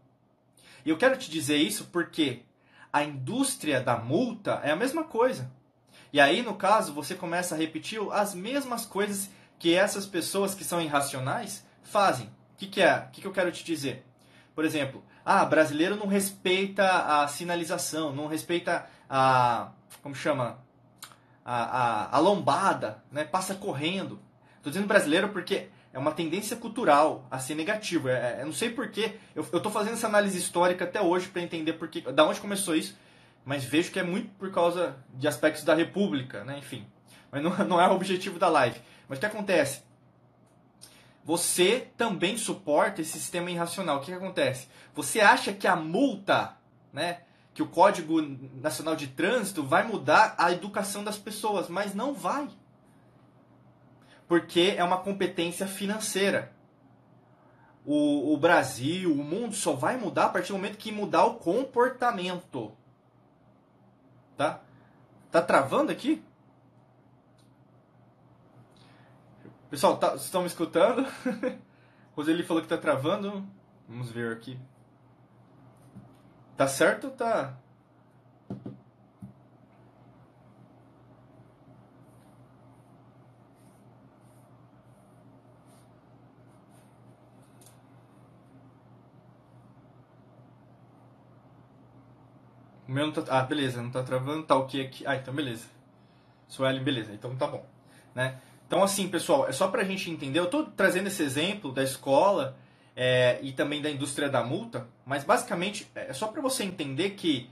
[0.85, 2.43] E eu quero te dizer isso porque
[2.91, 5.51] a indústria da multa é a mesma coisa.
[6.13, 10.63] E aí, no caso, você começa a repetir as mesmas coisas que essas pessoas que
[10.63, 12.29] são irracionais fazem.
[12.61, 12.95] Que, que é?
[12.95, 14.05] O que, que eu quero te dizer?
[14.53, 19.71] Por exemplo, ah, brasileiro não respeita a sinalização, não respeita a.
[20.03, 20.59] Como chama?
[21.43, 23.23] A, a, a lombada, né?
[23.23, 24.19] passa correndo.
[24.57, 28.09] Estou dizendo brasileiro porque é uma tendência cultural a ser negativo.
[28.09, 29.15] É, é, não sei porquê.
[29.33, 32.95] Eu estou fazendo essa análise histórica até hoje para entender porque, da onde começou isso,
[33.43, 36.59] mas vejo que é muito por causa de aspectos da República, né?
[36.59, 36.85] enfim.
[37.31, 38.79] Mas não, não é o objetivo da live.
[39.09, 39.81] Mas o que acontece?
[41.23, 43.97] Você também suporta esse sistema irracional.
[43.97, 44.67] O que, que acontece?
[44.93, 46.57] Você acha que a multa,
[46.91, 47.21] né,
[47.53, 48.21] que o Código
[48.55, 52.49] Nacional de Trânsito vai mudar a educação das pessoas, mas não vai
[54.31, 56.53] porque é uma competência financeira.
[57.85, 61.33] O, o, Brasil, o mundo só vai mudar a partir do momento que mudar o
[61.33, 62.71] comportamento.
[64.37, 64.61] Tá?
[65.29, 66.23] Tá travando aqui?
[69.71, 71.07] Pessoal, tá, vocês estão me escutando?
[72.13, 73.47] Roseli falou que tá travando.
[73.87, 74.59] Vamos ver aqui.
[76.57, 77.57] Tá certo ou tá?
[92.89, 93.23] O meu não tá.
[93.29, 95.07] Ah, beleza, não tá travando, tá ok aqui.
[95.07, 95.65] Ah, então beleza.
[96.49, 97.65] Suelen, beleza, então tá bom.
[98.13, 98.37] Né?
[98.71, 100.39] Então, assim, pessoal, é só pra gente entender.
[100.39, 102.55] Eu tô trazendo esse exemplo da escola
[102.95, 107.49] é, e também da indústria da multa, mas basicamente é só para você entender que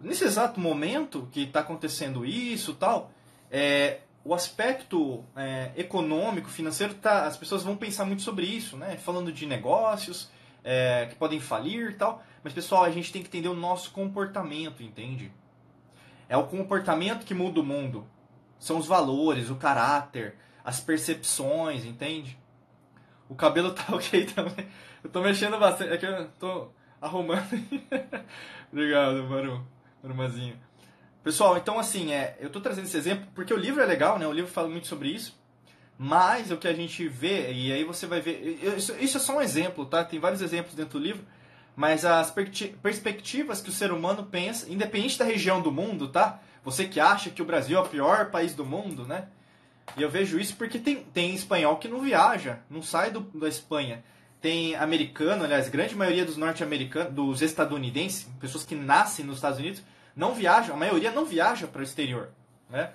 [0.00, 3.12] nesse exato momento que está acontecendo isso tal,
[3.48, 8.96] é, o aspecto é, econômico, financeiro, tá, as pessoas vão pensar muito sobre isso, né?
[8.96, 10.28] Falando de negócios
[10.64, 12.24] é, que podem falir tal.
[12.42, 15.30] Mas, pessoal, a gente tem que entender o nosso comportamento, entende?
[16.28, 18.04] É o comportamento que muda o mundo.
[18.58, 20.34] São os valores, o caráter,
[20.66, 22.36] as percepções, entende?
[23.28, 24.66] O cabelo tá ok também.
[25.04, 25.92] Eu tô mexendo bastante.
[25.92, 26.68] É que eu tô
[27.00, 27.46] arrumando.
[28.72, 29.64] Obrigado, Maru.
[30.02, 30.58] Marumazinho.
[31.22, 34.26] Pessoal, então assim, é, eu tô trazendo esse exemplo porque o livro é legal, né?
[34.26, 35.38] O livro fala muito sobre isso.
[35.96, 38.58] Mas o que a gente vê, e aí você vai ver.
[38.76, 40.04] Isso, isso é só um exemplo, tá?
[40.04, 41.24] Tem vários exemplos dentro do livro.
[41.76, 42.32] Mas as
[42.82, 46.40] perspectivas que o ser humano pensa, independente da região do mundo, tá?
[46.64, 49.28] Você que acha que o Brasil é o pior país do mundo, né?
[49.96, 53.48] E eu vejo isso porque tem, tem espanhol que não viaja, não sai do, da
[53.48, 54.04] Espanha.
[54.40, 59.82] Tem americano, aliás, grande maioria dos norte-americanos, dos estadunidenses, pessoas que nascem nos Estados Unidos,
[60.14, 62.30] não viajam, a maioria não viaja para o exterior,
[62.70, 62.90] né?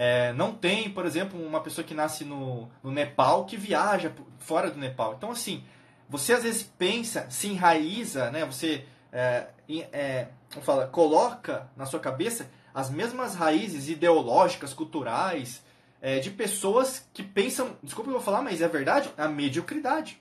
[0.00, 4.70] É, não tem, por exemplo, uma pessoa que nasce no, no Nepal que viaja fora
[4.70, 5.14] do Nepal.
[5.18, 5.64] Então, assim,
[6.08, 8.44] você às vezes pensa, se enraiza, né?
[8.44, 9.48] Você é,
[9.92, 10.28] é,
[10.62, 15.64] fala, coloca na sua cabeça as mesmas raízes ideológicas, culturais,
[16.00, 20.20] é, de pessoas que pensam, desculpa eu vou falar, mas é verdade, a mediocridade.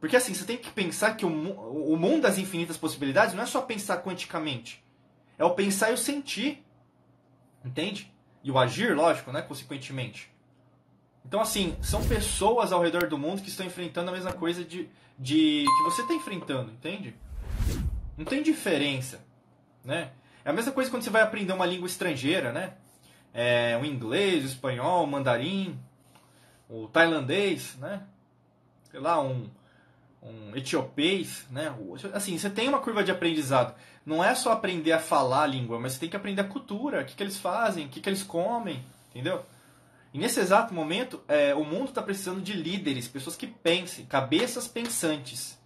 [0.00, 3.46] Porque assim, você tem que pensar que o, o mundo das infinitas possibilidades não é
[3.46, 4.82] só pensar quanticamente.
[5.38, 6.64] É o pensar e o sentir.
[7.62, 8.12] Entende?
[8.42, 9.42] E o agir, lógico, né?
[9.42, 10.32] Consequentemente.
[11.24, 14.88] Então, assim, são pessoas ao redor do mundo que estão enfrentando a mesma coisa de,
[15.18, 17.14] de que você está enfrentando, entende?
[18.16, 19.24] Não tem diferença,
[19.84, 20.12] né?
[20.42, 22.74] É a mesma coisa quando você vai aprender uma língua estrangeira, né?
[23.32, 25.78] É, o inglês, o espanhol, o mandarim,
[26.68, 28.02] o tailandês, né?
[28.90, 29.48] Sei lá, um,
[30.22, 31.74] um etiopês, né?
[32.12, 33.74] Assim, você tem uma curva de aprendizado.
[34.04, 37.02] Não é só aprender a falar a língua, mas você tem que aprender a cultura,
[37.02, 39.44] o que, que eles fazem, o que, que eles comem, entendeu?
[40.12, 44.66] E nesse exato momento, é, o mundo está precisando de líderes, pessoas que pensem, cabeças
[44.66, 45.58] pensantes,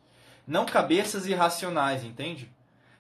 [0.47, 2.51] não cabeças irracionais, entende?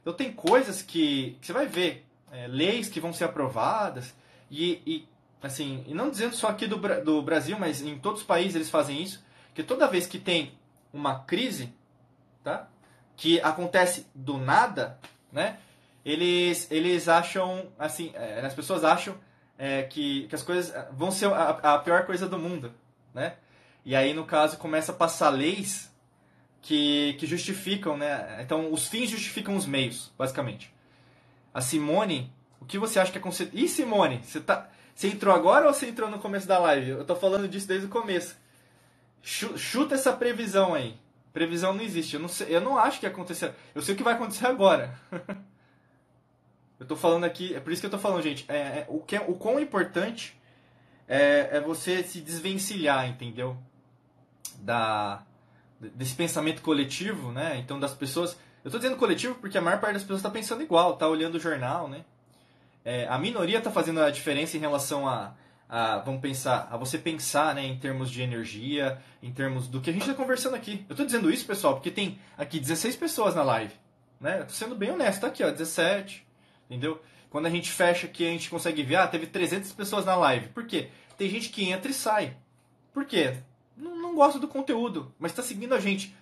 [0.00, 4.14] Então tem coisas que, que você vai ver, é, leis que vão ser aprovadas,
[4.50, 5.08] e, e,
[5.42, 8.70] assim, e não dizendo só aqui do, do Brasil, mas em todos os países eles
[8.70, 9.24] fazem isso,
[9.54, 10.52] que toda vez que tem
[10.92, 11.72] uma crise,
[12.42, 12.68] tá?
[13.16, 14.98] que acontece do nada,
[15.30, 15.58] né?
[16.04, 19.16] eles, eles acham, assim, é, as pessoas acham
[19.56, 22.72] é, que, que as coisas vão ser a, a, pior coisa do mundo,
[23.14, 23.36] né?
[23.84, 25.92] E aí, no caso, começa a passar leis
[26.60, 28.38] que, que justificam, né?
[28.40, 30.74] Então, os fins justificam os meios, basicamente.
[31.52, 32.32] A Simone,
[32.64, 33.56] o que você acha que é conceito...
[33.56, 34.68] Ih, Simone, você, tá...
[34.94, 36.90] você entrou agora ou você entrou no começo da live?
[36.90, 38.36] Eu tô falando disso desde o começo.
[39.22, 40.98] Chuta essa previsão aí.
[41.32, 42.14] Previsão não existe.
[42.14, 43.52] Eu não, sei, eu não acho que acontecer.
[43.74, 44.98] Eu sei o que vai acontecer agora.
[46.80, 48.44] Eu tô falando aqui, é por isso que eu tô falando, gente.
[48.48, 50.36] É, é o, que é, o quão importante
[51.08, 53.56] é, é você se desvencilhar, entendeu?
[54.58, 55.22] Da,
[55.80, 57.56] desse pensamento coletivo, né?
[57.58, 58.36] Então, das pessoas.
[58.64, 61.36] Eu tô dizendo coletivo porque a maior parte das pessoas tá pensando igual, tá olhando
[61.36, 62.04] o jornal, né?
[62.84, 65.34] É, a minoria tá fazendo a diferença em relação a,
[65.68, 69.90] a, vamos pensar, a você pensar, né, em termos de energia, em termos do que
[69.90, 70.84] a gente está conversando aqui.
[70.88, 73.72] Eu tô dizendo isso, pessoal, porque tem aqui 16 pessoas na live,
[74.20, 74.42] né?
[74.42, 76.24] Tô sendo bem honesto, tá aqui, ó, 17,
[76.68, 77.00] Entendeu?
[77.30, 80.48] Quando a gente fecha aqui, a gente consegue ver, ah, teve 300 pessoas na live.
[80.48, 80.88] Por quê?
[81.16, 82.36] Tem gente que entra e sai.
[82.92, 83.38] Por quê?
[83.76, 86.14] Não, não gosta do conteúdo, mas está seguindo a gente.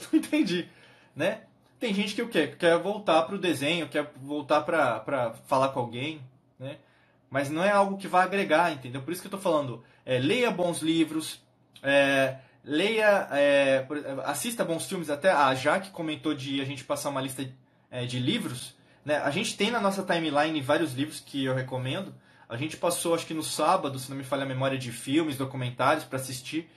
[0.12, 0.68] Não entendi,
[1.14, 1.42] né?
[1.80, 2.46] Tem gente que o quê?
[2.46, 6.20] Quer voltar para o desenho, quer voltar para falar com alguém,
[6.58, 6.76] né?
[7.30, 9.00] Mas não é algo que vai agregar, entendeu?
[9.00, 11.40] Por isso que eu estou falando, é, leia bons livros,
[11.82, 13.86] é, leia, é,
[14.24, 15.08] assista bons filmes.
[15.08, 17.48] Até a Jaque comentou de a gente passar uma lista
[17.90, 18.74] é, de livros.
[19.02, 19.16] Né?
[19.16, 22.14] A gente tem na nossa timeline vários livros que eu recomendo.
[22.46, 25.38] A gente passou, acho que no sábado, se não me falha a memória, de filmes,
[25.38, 26.68] documentários para assistir.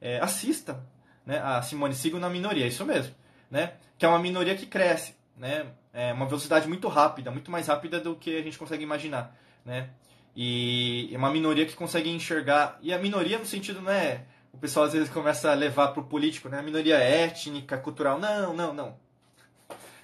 [0.00, 0.84] É, assista
[1.26, 1.40] né?
[1.42, 3.14] a Simone Sigo na minoria, é isso mesmo.
[3.52, 3.74] Né?
[3.98, 5.14] Que é uma minoria que cresce.
[5.36, 5.66] Né?
[5.92, 9.36] É uma velocidade muito rápida, muito mais rápida do que a gente consegue imaginar.
[9.64, 9.90] Né?
[10.34, 12.78] E é uma minoria que consegue enxergar.
[12.80, 14.24] E a minoria no sentido não é.
[14.52, 16.58] O pessoal às vezes começa a levar para o político, né?
[16.58, 18.18] A minoria étnica, cultural.
[18.18, 18.96] Não, não, não.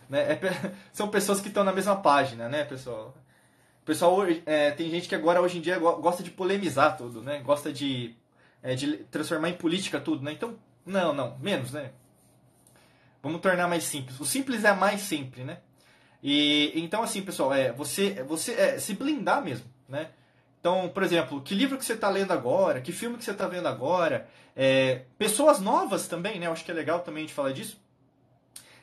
[0.09, 0.33] Né?
[0.33, 0.41] É,
[0.93, 3.15] são pessoas que estão na mesma página, né, pessoal?
[3.89, 7.39] pessoal é, tem gente que agora hoje em dia gosta de polemizar tudo, né?
[7.39, 8.15] Gosta de,
[8.63, 10.33] é, de transformar em política tudo, né?
[10.33, 11.93] Então, não, não, menos, né?
[13.23, 14.19] Vamos tornar mais simples.
[14.21, 15.59] O simples é mais simples, né?
[16.23, 20.11] E então assim, pessoal, é você você é, se blindar mesmo, né?
[20.61, 23.47] Então, por exemplo, que livro que você está lendo agora, que filme que você está
[23.47, 26.47] vendo agora, é, pessoas novas também, né?
[26.47, 27.81] Eu acho que é legal também a gente falar disso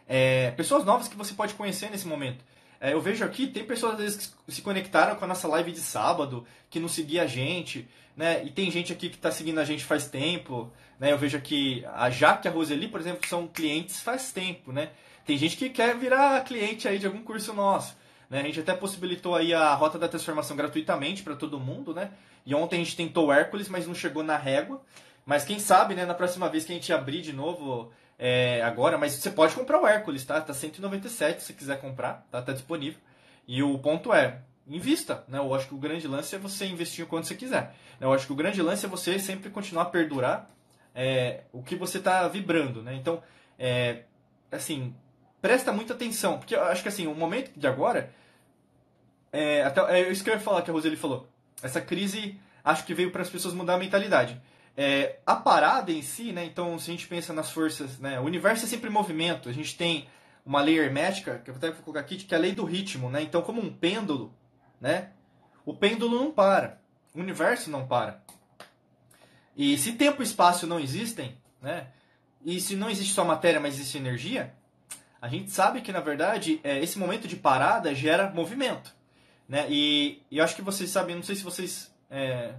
[0.07, 2.43] é, pessoas novas que você pode conhecer nesse momento.
[2.85, 5.71] É, eu vejo aqui, tem pessoas às vezes que se conectaram com a nossa live
[5.71, 8.45] de sábado, que não seguia a gente, né?
[8.45, 11.11] E tem gente aqui que está seguindo a gente faz tempo, né?
[11.11, 14.91] Eu vejo aqui a Jaque e a Roseli, por exemplo, são clientes faz tempo, né?
[15.25, 17.97] Tem gente que quer virar cliente aí de algum curso nosso.
[18.29, 18.41] Né?
[18.41, 22.11] A gente até possibilitou aí a rota da transformação gratuitamente para todo mundo, né?
[22.45, 24.79] E ontem a gente tentou o Hércules, mas não chegou na régua.
[25.25, 28.97] Mas quem sabe, né, na próxima vez que a gente abrir de novo é, agora,
[28.97, 30.39] mas você pode comprar o Hércules, tá?
[30.39, 32.41] Tá 197 se quiser comprar, tá?
[32.41, 32.99] Tá disponível.
[33.47, 35.23] E o ponto é, invista.
[35.27, 35.37] Né?
[35.37, 37.75] Eu acho que o grande lance é você investir quando você quiser.
[37.99, 40.49] Eu acho que o grande lance é você sempre continuar a perdurar
[40.93, 42.81] é, o que você está vibrando.
[42.81, 42.95] Né?
[42.95, 43.21] Então,
[43.59, 44.03] é,
[44.51, 44.95] assim,
[45.41, 46.37] presta muita atenção.
[46.37, 48.11] Porque eu acho que assim, o momento de agora.
[49.31, 51.27] É, até, é isso que eu ia falar que a Roseli falou.
[51.61, 54.41] Essa crise acho que veio para as pessoas mudar a mentalidade.
[54.77, 56.45] É, a parada em si, né?
[56.45, 58.19] Então, se a gente pensa nas forças, né?
[58.19, 59.47] O universo é sempre movimento.
[59.47, 60.07] A gente tem
[60.45, 63.09] uma lei hermética, que eu vou até colocar aqui, que é a lei do ritmo,
[63.09, 63.21] né?
[63.21, 64.33] Então, como um pêndulo,
[64.79, 65.11] né?
[65.65, 66.79] O pêndulo não para.
[67.13, 68.21] O universo não para.
[69.55, 71.87] E se tempo e espaço não existem, né?
[72.43, 74.53] E se não existe só matéria, mas existe energia,
[75.21, 78.93] a gente sabe que, na verdade, é, esse momento de parada gera movimento.
[79.49, 79.65] Né?
[79.69, 82.53] E, e eu acho que vocês sabem, não sei se vocês é,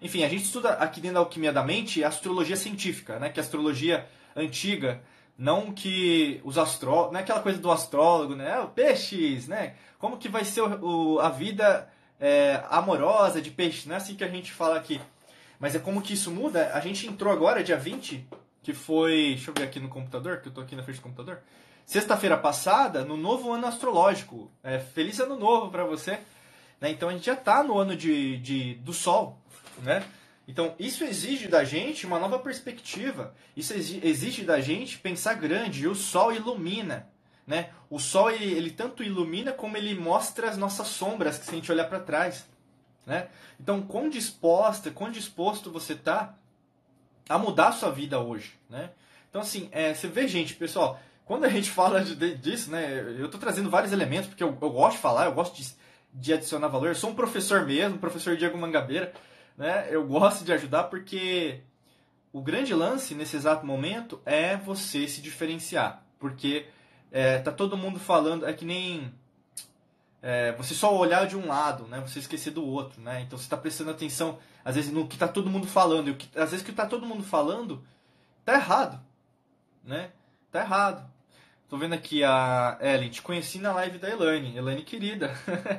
[0.00, 3.30] enfim, a gente estuda aqui dentro da alquimia da mente a astrologia científica, né?
[3.30, 5.00] Que é a astrologia antiga,
[5.36, 8.58] não que os astrólogos, não é aquela coisa do astrólogo, né?
[8.60, 9.74] O peixes, né?
[9.98, 11.88] Como que vai ser o, o a vida
[12.20, 15.00] é, amorosa de peixe, não é assim que a gente fala aqui.
[15.58, 16.72] Mas é como que isso muda.
[16.74, 18.26] A gente entrou agora, dia 20,
[18.62, 19.34] que foi.
[19.34, 21.40] Deixa eu ver aqui no computador, que eu tô aqui na frente do computador.
[21.86, 24.50] Sexta-feira passada, no novo ano astrológico.
[24.62, 26.18] É, feliz ano novo para você.
[26.80, 26.90] Né?
[26.90, 29.38] Então a gente já está no ano de, de, do Sol.
[29.82, 30.04] Né?
[30.46, 33.34] Então isso exige da gente uma nova perspectiva.
[33.56, 35.84] Isso exige da gente pensar grande.
[35.84, 37.08] E o Sol ilumina.
[37.46, 37.70] Né?
[37.90, 41.54] O Sol ele, ele tanto ilumina como ele mostra as nossas sombras que se a
[41.54, 42.46] gente olhar para trás.
[43.06, 43.28] Né?
[43.60, 46.34] Então, quão disposta, quão disposto você está
[47.28, 48.90] a mudar a sua vida hoje, né?
[49.28, 53.00] Então, assim, é, você vê, gente, pessoal, quando a gente fala de, disso, né?
[53.18, 55.68] Eu estou trazendo vários elementos, porque eu, eu, gosto de falar, eu gosto de,
[56.12, 56.88] de adicionar valor.
[56.88, 59.12] Eu sou um professor mesmo, professor Diego Mangabeira,
[59.56, 59.86] né?
[59.90, 61.60] Eu gosto de ajudar porque
[62.32, 66.66] o grande lance nesse exato momento é você se diferenciar, porque
[67.10, 69.12] é, tá todo mundo falando, é que nem
[70.20, 72.00] é, você só olhar de um lado, né?
[72.00, 73.20] Você esquecer do outro, né?
[73.22, 76.16] Então você está prestando atenção às vezes no que tá todo mundo falando e o
[76.16, 77.84] que, às vezes o que tá todo mundo falando
[78.44, 79.00] tá errado,
[79.84, 80.10] né?
[80.50, 81.14] Tá errado.
[81.68, 85.34] Tô vendo aqui a Ellen, te conheci na live da Elaine, Elaine querida.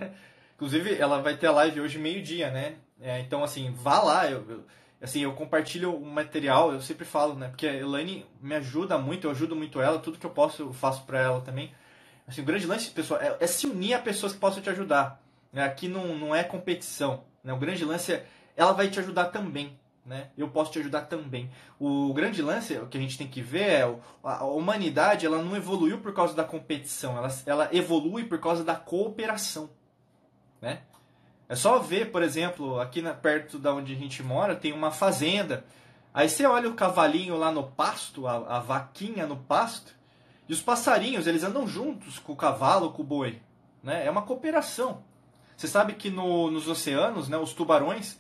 [0.55, 2.76] Inclusive, ela vai ter a live hoje meio-dia, né?
[3.00, 4.30] É, então, assim, vá lá.
[4.30, 4.64] Eu, eu,
[5.02, 7.50] assim, eu compartilho o material, eu sempre falo, né?
[7.50, 10.74] Porque a Elaine me ajuda muito, eu ajudo muito ela, tudo que eu posso eu
[10.74, 11.74] faço para ela também.
[12.28, 15.22] Assim, o grande lance, pessoal, é, é, se unir a pessoas que possam te ajudar.
[15.54, 15.64] Né?
[15.64, 17.24] Aqui não, não é competição.
[17.43, 17.54] Né?
[17.54, 18.26] O grande lance é,
[18.56, 20.30] ela vai te ajudar também né?
[20.38, 21.50] Eu posso te ajudar também.
[21.80, 25.56] O grande lance, o que a gente tem que ver é a humanidade, ela não
[25.56, 29.70] evoluiu por causa da competição, ela, ela evolui por causa da cooperação,
[30.62, 30.84] né?
[31.48, 34.91] É só ver, por exemplo, aqui na, perto da onde a gente mora, tem uma
[34.91, 35.64] fazenda.
[36.14, 39.93] Aí você olha o cavalinho lá no pasto, a, a vaquinha no pasto,
[40.48, 43.41] e os passarinhos, eles andam juntos com o cavalo, com o boi,
[43.84, 44.06] né?
[44.06, 45.04] É uma cooperação.
[45.58, 48.18] Você sabe que no, nos oceanos, né, os tubarões,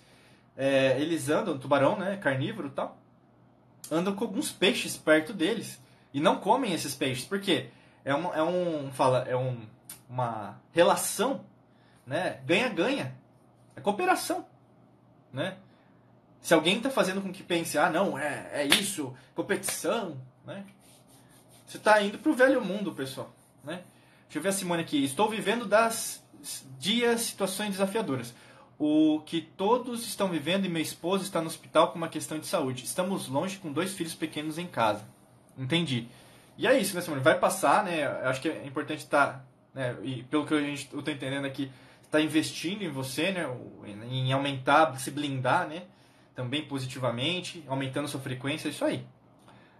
[0.55, 2.97] é, eles andam, tubarão, né, carnívoro e tal,
[3.91, 5.79] andam com alguns peixes perto deles
[6.13, 7.69] e não comem esses peixes, porque
[8.05, 9.57] é, uma, é um, fala, é um,
[10.09, 11.41] uma relação,
[12.05, 13.15] né, ganha-ganha,
[13.75, 14.45] é cooperação,
[15.31, 15.57] né?
[16.41, 20.65] Se alguém está fazendo com que pense, ah, não, é, é isso, competição, né?
[21.65, 23.33] Você está indo para o velho mundo, pessoal,
[23.63, 23.81] né?
[24.25, 25.03] Deixa eu ver a Simone aqui.
[25.03, 26.23] Estou vivendo das
[26.77, 28.33] dias, situações desafiadoras
[28.77, 32.45] o que todos estão vivendo e meu esposo está no hospital com uma questão de
[32.45, 32.83] saúde.
[32.83, 35.03] Estamos longe com dois filhos pequenos em casa.
[35.57, 36.07] Entendi.
[36.57, 37.21] E é isso, né, Simone?
[37.21, 38.03] Vai passar, né?
[38.03, 39.95] Eu acho que é importante estar, tá, né?
[40.03, 41.71] E pelo que eu estou entendendo aqui,
[42.05, 43.47] está investindo em você, né?
[44.09, 45.83] Em aumentar, se blindar, né?
[46.35, 49.05] Também positivamente, aumentando sua frequência, é isso aí.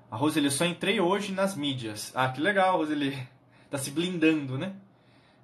[0.09, 2.11] A Roseli, eu só entrei hoje nas mídias.
[2.15, 3.17] Ah, que legal, Roseli.
[3.67, 4.73] Tá se blindando, né?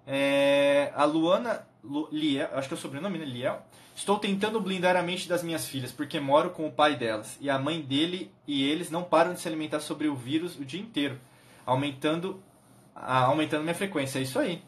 [0.06, 1.66] É, a Luana
[2.12, 3.26] Liel, acho que é o sobrenome, né?
[3.26, 3.66] Liel.
[3.96, 7.38] Estou tentando blindar a mente das minhas filhas, porque moro com o pai delas.
[7.42, 10.64] E a mãe dele e eles não param de se alimentar sobre o vírus o
[10.64, 11.20] dia inteiro,
[11.66, 12.42] aumentando,
[12.96, 14.20] aumentando minha frequência.
[14.20, 14.64] É isso aí.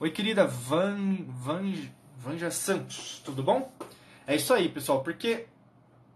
[0.00, 1.72] Oi, querida Van, Van,
[2.18, 3.72] Vanja Santos, tudo bom?
[4.26, 5.46] É isso aí, pessoal, porque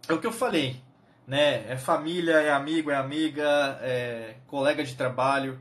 [0.08, 0.82] é o que eu falei,
[1.24, 1.64] né?
[1.70, 5.60] É família, é amigo, é amiga, é colega de trabalho.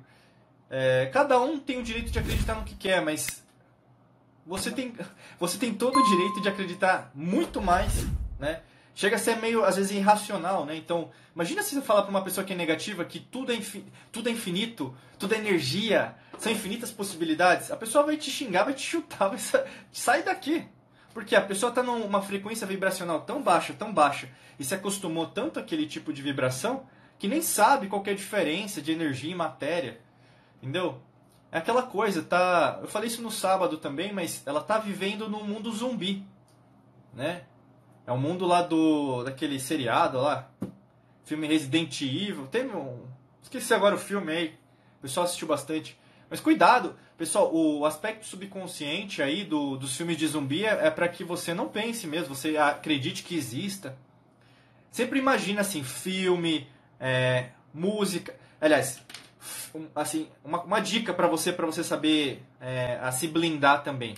[0.68, 3.44] É, cada um tem o direito de acreditar no que quer, mas
[4.48, 4.96] você tem,
[5.40, 8.04] você tem todo o direito de acreditar muito mais,
[8.40, 8.62] né?
[8.96, 10.76] Chega a ser meio, às vezes, irracional, né?
[10.76, 13.60] Então, imagina se você falar para uma pessoa que é negativa que tudo é,
[14.12, 17.70] tudo é infinito, tudo é energia, são infinitas possibilidades.
[17.72, 19.40] A pessoa vai te xingar, vai te chutar, vai
[19.92, 20.68] sai daqui.
[21.14, 24.30] Porque a pessoa está numa frequência vibracional tão baixa, tão baixa,
[24.60, 26.88] e se acostumou tanto àquele tipo de vibração,
[27.20, 30.02] que nem sabe qual é a diferença de energia e matéria.
[30.62, 31.02] Entendeu?
[31.52, 32.80] é aquela coisa, tá?
[32.82, 36.26] Eu falei isso no sábado também, mas ela tá vivendo num mundo zumbi,
[37.14, 37.44] né?
[38.06, 40.50] É o mundo lá do daquele seriado lá,
[41.28, 42.48] filme Resident Evil.
[42.48, 43.06] Tem um,
[43.44, 44.48] esqueci agora o filme aí.
[44.98, 45.98] O pessoal assistiu bastante.
[46.30, 51.08] Mas cuidado, pessoal, o aspecto subconsciente aí do, dos filmes de zumbi é, é para
[51.08, 53.98] que você não pense mesmo, você acredite que exista.
[54.90, 56.68] Sempre imagina assim, filme,
[57.00, 58.34] é, música.
[58.60, 59.02] Aliás,
[59.94, 64.16] assim, uma, uma dica para você para você saber é, a se blindar também.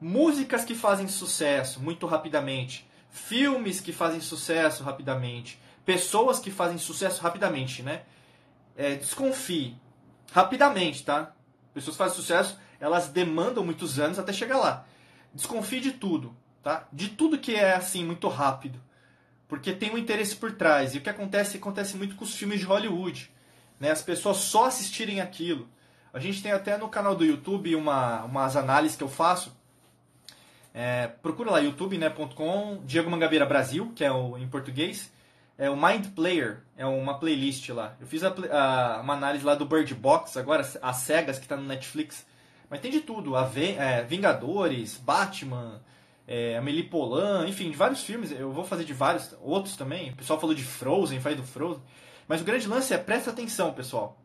[0.00, 7.20] Músicas que fazem sucesso muito rapidamente, filmes que fazem sucesso rapidamente, pessoas que fazem sucesso
[7.22, 8.02] rapidamente, né?
[8.76, 9.76] É, desconfie
[10.32, 11.32] rapidamente, tá?
[11.74, 14.86] Pessoas que fazem sucesso, elas demandam muitos anos até chegar lá.
[15.34, 16.86] Desconfie de tudo, tá?
[16.92, 18.80] De tudo que é assim muito rápido,
[19.48, 20.94] porque tem um interesse por trás.
[20.94, 23.30] E o que acontece acontece muito com os filmes de Hollywood
[23.80, 23.90] né?
[23.90, 25.66] As pessoas só assistirem aquilo.
[26.12, 29.56] A gente tem até no canal do YouTube uma, umas análises que eu faço.
[30.74, 35.10] É, procura lá youtube.com né, Diego Mangabeira Brasil, que é o em português.
[35.60, 37.94] É o Mind Player, é uma playlist lá.
[38.00, 41.54] Eu fiz a, a, uma análise lá do Bird Box, agora as cegas que está
[41.54, 42.26] no Netflix.
[42.70, 45.82] Mas tem de tudo, a é, Vingadores, Batman,
[46.26, 48.32] é, Amelie Polan, enfim, de vários filmes.
[48.32, 50.08] Eu vou fazer de vários outros também.
[50.08, 51.82] O pessoal falou de Frozen, faz do Frozen.
[52.26, 54.18] Mas o grande lance é, presta atenção, pessoal.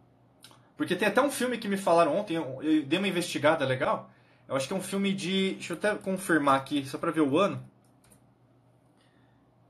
[0.77, 4.09] Porque tem até um filme que me falaram ontem, eu, eu dei uma investigada legal.
[4.47, 5.55] Eu acho que é um filme de.
[5.55, 7.61] Deixa eu até confirmar aqui, só pra ver o ano.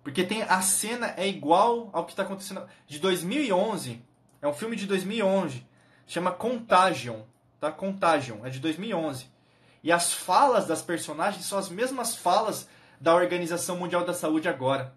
[0.05, 2.63] Porque tem a cena é igual ao que está acontecendo.
[2.85, 4.05] De 2011.
[4.39, 5.65] É um filme de 2011.
[6.05, 7.21] Chama Contagion.
[7.59, 7.71] Tá?
[7.71, 8.45] Contagion.
[8.45, 9.27] É de 2011.
[9.83, 12.69] E as falas das personagens são as mesmas falas
[13.01, 14.93] da Organização Mundial da Saúde agora.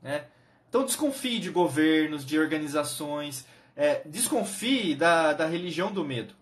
[0.00, 0.26] Né?
[0.68, 3.44] Então desconfie de governos, de organizações,
[3.74, 6.34] é, desconfie da, da religião do medo.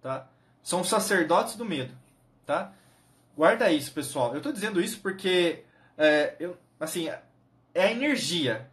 [0.00, 0.28] Tá?
[0.62, 1.92] São sacerdotes do medo.
[2.46, 2.72] Tá?
[3.36, 4.30] Guarda isso, pessoal.
[4.30, 5.64] Eu estou dizendo isso porque
[5.96, 7.10] é, eu, assim,
[7.78, 8.70] é a energia.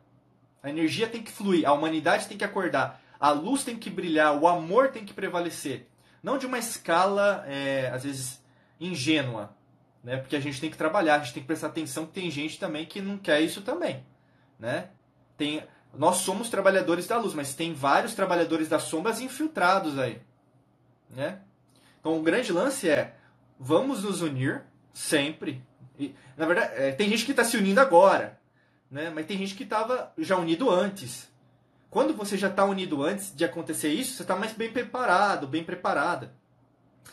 [0.62, 4.36] A energia tem que fluir, a humanidade tem que acordar, a luz tem que brilhar,
[4.36, 5.88] o amor tem que prevalecer.
[6.24, 8.44] Não de uma escala, é, às vezes,
[8.80, 9.56] ingênua.
[10.04, 10.18] Né?
[10.18, 12.60] Porque a gente tem que trabalhar, a gente tem que prestar atenção que tem gente
[12.60, 14.04] também que não quer isso também
[14.60, 14.90] né?
[15.38, 20.22] Tem, nós somos trabalhadores da luz, mas tem vários trabalhadores das sombras infiltrados aí,
[21.10, 21.40] né?
[22.00, 23.16] Então o grande lance é
[23.60, 25.64] vamos nos unir sempre.
[25.98, 28.40] E, na verdade, é, tem gente que está se unindo agora,
[28.96, 29.12] né?
[29.14, 31.30] Mas tem gente que estava já unido antes.
[31.90, 35.66] Quando você já está unido antes de acontecer isso, você está mais bem preparado, bem
[35.66, 36.34] preparada.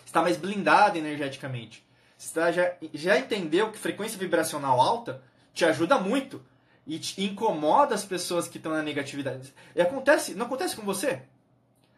[0.07, 1.85] Está mais blindado energeticamente.
[2.17, 6.41] Você tá, já, já entendeu que frequência vibracional alta te ajuda muito
[6.87, 9.53] e te incomoda as pessoas que estão na negatividade.
[9.75, 11.23] E acontece, não acontece com você?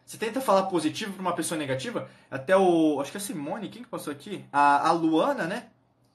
[0.03, 2.99] Você tenta falar positivo para uma pessoa negativa, até o.
[2.99, 4.45] Acho que é a Simone, quem que passou aqui?
[4.51, 5.67] A, a Luana, né?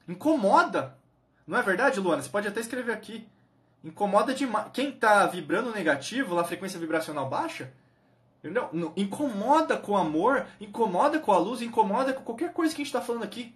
[0.08, 0.98] Incomoda.
[1.46, 2.20] Não é verdade, Luana?
[2.20, 3.28] Você pode até escrever aqui.
[3.82, 4.66] Incomoda demais.
[4.72, 7.72] Quem está vibrando negativo, lá frequência vibracional baixa,
[8.38, 8.68] entendeu?
[8.96, 12.94] incomoda com o amor, incomoda com a luz, incomoda com qualquer coisa que a gente
[12.94, 13.54] está falando aqui.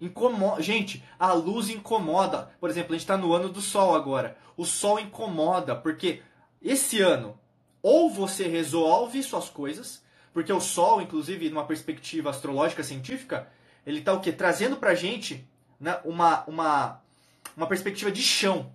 [0.00, 0.62] Incomoda.
[0.62, 2.50] Gente, a luz incomoda.
[2.58, 4.36] Por exemplo, a gente está no ano do sol agora.
[4.56, 6.22] O sol incomoda, porque
[6.62, 7.38] esse ano,
[7.82, 10.02] ou você resolve suas coisas,
[10.32, 13.48] porque o sol, inclusive, numa perspectiva astrológica científica,
[13.86, 14.32] ele está o quê?
[14.32, 15.46] Trazendo pra gente
[15.78, 17.02] né, uma, uma,
[17.56, 18.72] uma perspectiva de chão.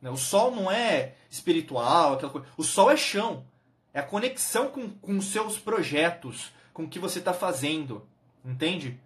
[0.00, 0.10] Né?
[0.10, 2.46] O sol não é espiritual, aquela coisa.
[2.56, 3.44] O sol é chão.
[3.92, 8.06] É a conexão com, com seus projetos, com o que você está fazendo.
[8.44, 8.98] Entende?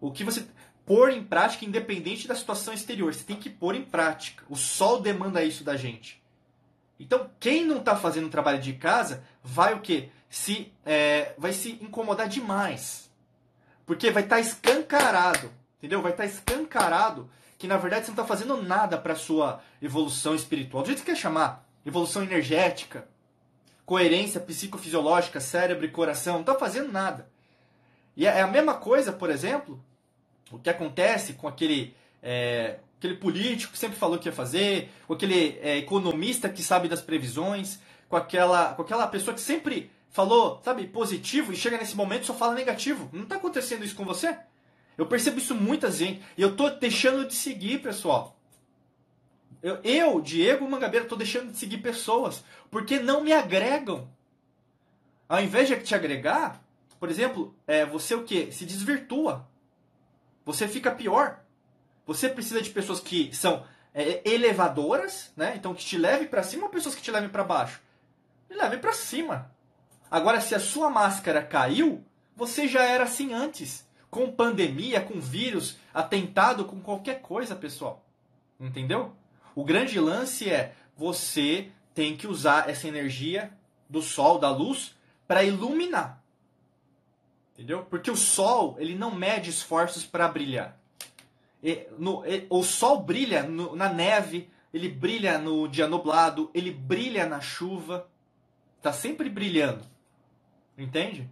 [0.00, 0.46] O que você
[0.88, 3.12] pôr em prática independente da situação exterior.
[3.12, 4.42] Você tem que pôr em prática.
[4.48, 6.18] O sol demanda isso da gente.
[6.98, 10.08] Então, quem não está fazendo um trabalho de casa vai o quê?
[10.30, 13.10] Se, é, vai se incomodar demais.
[13.84, 15.52] Porque vai estar tá escancarado.
[15.76, 16.00] Entendeu?
[16.00, 20.34] Vai estar tá escancarado que na verdade você não está fazendo nada para sua evolução
[20.34, 20.84] espiritual.
[20.84, 23.08] Do jeito que você quer chamar, evolução energética,
[23.84, 27.28] coerência psicofisiológica, cérebro e coração, não está fazendo nada.
[28.16, 29.82] E é a mesma coisa, por exemplo,
[30.52, 35.14] o que acontece com aquele, é, aquele político que sempre falou que ia fazer, com
[35.14, 40.60] aquele é, economista que sabe das previsões, com aquela, com aquela pessoa que sempre falou,
[40.64, 43.08] sabe, positivo e chega nesse momento e só fala negativo.
[43.12, 44.36] Não está acontecendo isso com você?
[44.98, 46.18] Eu percebo isso muitas vezes.
[46.36, 48.36] E eu estou deixando de seguir, pessoal.
[49.62, 54.10] Eu, eu Diego Mangabeira, estou deixando de seguir pessoas porque não me agregam.
[55.26, 56.62] Ao invés de te agregar,
[57.00, 58.52] por exemplo, é, você o que?
[58.52, 59.48] Se desvirtua
[60.48, 61.40] você fica pior.
[62.06, 65.52] Você precisa de pessoas que são é, elevadoras, né?
[65.56, 67.82] Então que te levem para cima ou pessoas que te levem para baixo?
[68.48, 69.52] Me levem para cima.
[70.10, 72.02] Agora, se a sua máscara caiu,
[72.34, 73.86] Você já era assim antes.
[74.10, 78.04] Com pandemia, com vírus, atentado, com qualquer coisa, pessoal.
[78.58, 79.12] Entendeu?
[79.54, 83.52] O grande lance é você tem que usar essa energia
[83.88, 84.94] do sol, da luz,
[85.26, 86.22] para iluminar.
[87.54, 87.84] Entendeu?
[87.84, 90.78] Porque o sol, ele não mede esforços para brilhar.
[91.62, 96.70] E, no, e, o sol brilha no, na neve, ele brilha no dia nublado, ele
[96.70, 98.08] brilha na chuva.
[98.80, 99.84] Tá sempre brilhando.
[100.76, 101.28] Entende?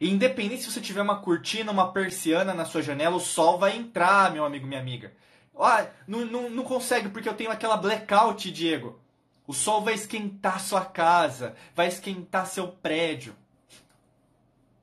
[0.00, 3.76] E independente se você tiver uma cortina, uma persiana na sua janela, o sol vai
[3.76, 5.12] entrar, meu amigo, minha amiga.
[5.58, 8.98] Ah, não, não, não consegue porque eu tenho aquela blackout, Diego.
[9.46, 13.36] O sol vai esquentar sua casa, vai esquentar seu prédio.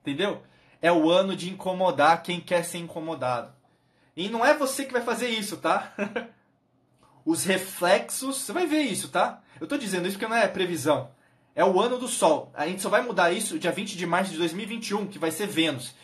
[0.02, 0.44] Entendeu?
[0.80, 3.52] É o ano de incomodar quem quer ser incomodado.
[4.16, 5.94] E não é você que vai fazer isso, tá?
[7.26, 9.42] Os reflexos, você vai ver isso, tá?
[9.60, 11.10] Eu tô dizendo isso porque não é previsão.
[11.58, 12.52] É o ano do Sol.
[12.54, 15.48] A gente só vai mudar isso dia 20 de março de 2021, que vai ser
[15.48, 15.96] Vênus.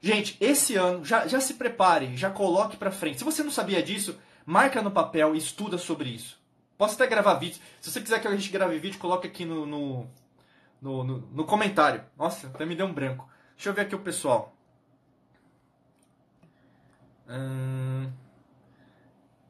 [0.00, 3.18] Gente, esse ano, já, já se prepare, já coloque pra frente.
[3.18, 6.40] Se você não sabia disso, marca no papel e estuda sobre isso.
[6.78, 7.60] Posso até gravar vídeo.
[7.82, 10.06] Se você quiser que a gente grave vídeo, coloque aqui no, no,
[10.80, 12.02] no, no, no comentário.
[12.16, 13.28] Nossa, até me deu um branco.
[13.54, 14.56] Deixa eu ver aqui o pessoal.
[17.28, 18.10] Hum...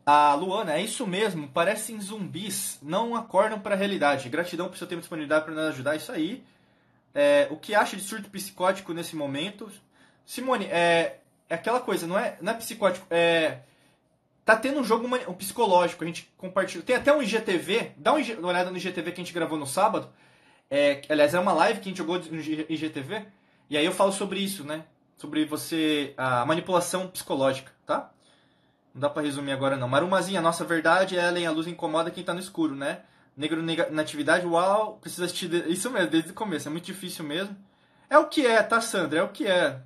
[0.07, 4.29] A Luana, é isso mesmo, parecem zumbis, não acordam para a realidade.
[4.29, 6.45] Gratidão por seu tempo de disponibilidade para nos ajudar, isso aí.
[7.15, 9.71] É, o que acha de surto psicótico nesse momento?
[10.27, 13.61] Simone, é, é aquela coisa, não é, não é psicótico, é.
[14.45, 16.83] Tá tendo um jogo um psicológico, a gente compartilha.
[16.83, 20.11] Tem até um IGTV, dá uma olhada no IGTV que a gente gravou no sábado.
[20.71, 23.25] É, aliás, é uma live que a gente jogou no IGTV.
[23.71, 24.85] E aí eu falo sobre isso, né?
[25.17, 26.13] Sobre você.
[26.19, 28.11] a manipulação psicológica, tá?
[28.95, 29.89] Não dá para resumir agora não.
[29.89, 33.01] Marumazinha, nossa verdade é além a luz incomoda quem tá no escuro, né?
[33.37, 35.53] Negro na atividade, uau, precisa assistir.
[35.69, 37.57] Isso mesmo, desde o começo, é muito difícil mesmo.
[38.09, 39.19] É o que é, tá, Sandra?
[39.19, 39.81] É o que é.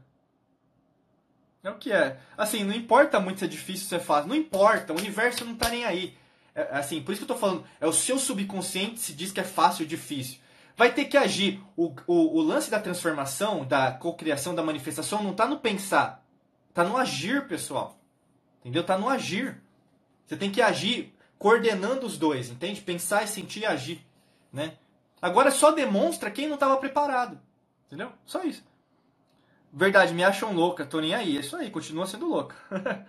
[1.64, 2.18] É o que é.
[2.36, 4.28] Assim, não importa muito se é difícil, se é fácil.
[4.28, 6.14] Não importa, o universo não tá nem aí.
[6.54, 9.40] É, assim, por isso que eu tô falando, é o seu subconsciente se diz que
[9.40, 10.38] é fácil ou difícil.
[10.76, 11.60] Vai ter que agir.
[11.74, 16.22] O, o, o lance da transformação, da cocriação, da manifestação, não tá no pensar.
[16.74, 17.98] Tá no agir, pessoal.
[18.60, 18.84] Entendeu?
[18.84, 19.60] Tá no agir.
[20.26, 22.80] Você tem que agir coordenando os dois, entende?
[22.80, 24.04] Pensar e sentir e agir,
[24.52, 24.74] né?
[25.22, 27.40] Agora só demonstra quem não estava preparado.
[27.86, 28.12] Entendeu?
[28.26, 28.62] Só isso.
[29.72, 31.36] Verdade, me acham louca, tô nem aí.
[31.36, 32.54] É isso aí, continua sendo louca.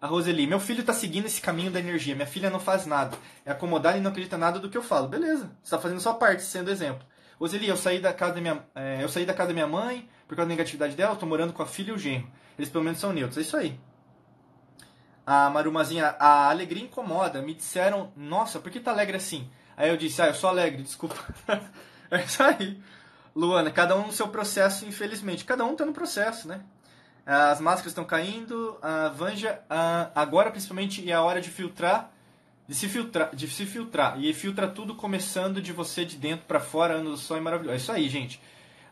[0.00, 2.14] a Roseli, meu filho tá seguindo esse caminho da energia.
[2.14, 3.16] Minha filha não faz nada.
[3.44, 5.08] É acomodada e não acredita nada do que eu falo.
[5.08, 7.06] Beleza, você tá fazendo sua parte, sendo exemplo.
[7.38, 10.08] Roseli, eu saí da casa da minha, é, eu saí da casa da minha mãe
[10.28, 12.30] por causa da negatividade dela, tô morando com a filha e o genro.
[12.58, 13.38] Eles pelo menos são neutros.
[13.38, 13.78] É isso aí.
[15.26, 17.42] A Marumazinha, a alegria incomoda.
[17.42, 19.48] Me disseram, nossa, por que tá alegre assim?
[19.76, 21.16] Aí eu disse, ah, eu sou alegre, desculpa.
[22.10, 22.80] é isso aí.
[23.34, 25.44] Luana, cada um no seu processo, infelizmente.
[25.44, 26.60] Cada um tá no processo, né?
[27.24, 32.10] As máscaras estão caindo, a Vanja, a, agora principalmente é a hora de filtrar,
[32.66, 34.20] de se filtrar, de se filtrar.
[34.20, 37.74] E filtra tudo começando de você de dentro para fora, ano do sol é maravilhoso.
[37.74, 38.40] É isso aí, gente.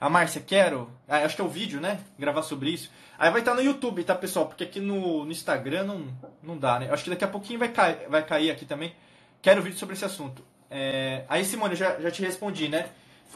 [0.00, 0.90] A Márcia, quero.
[1.08, 2.00] Ah, acho que é o vídeo, né?
[2.18, 2.90] Gravar sobre isso.
[3.18, 4.46] Aí vai estar no YouTube, tá, pessoal?
[4.46, 6.06] Porque aqui no, no Instagram não,
[6.42, 6.88] não dá, né?
[6.90, 8.94] Acho que daqui a pouquinho vai cair, vai cair aqui também.
[9.42, 10.44] Quero vídeo sobre esse assunto.
[10.70, 11.24] É...
[11.28, 12.90] Aí, Simone, eu já, já te respondi, né?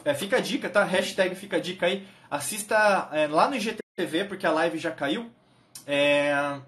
[0.05, 0.83] É, fica a dica, tá?
[0.83, 2.07] Hashtag fica a dica aí.
[2.31, 5.29] Assista é, lá no IGTV, porque a live já caiu.
[5.85, 6.59] É...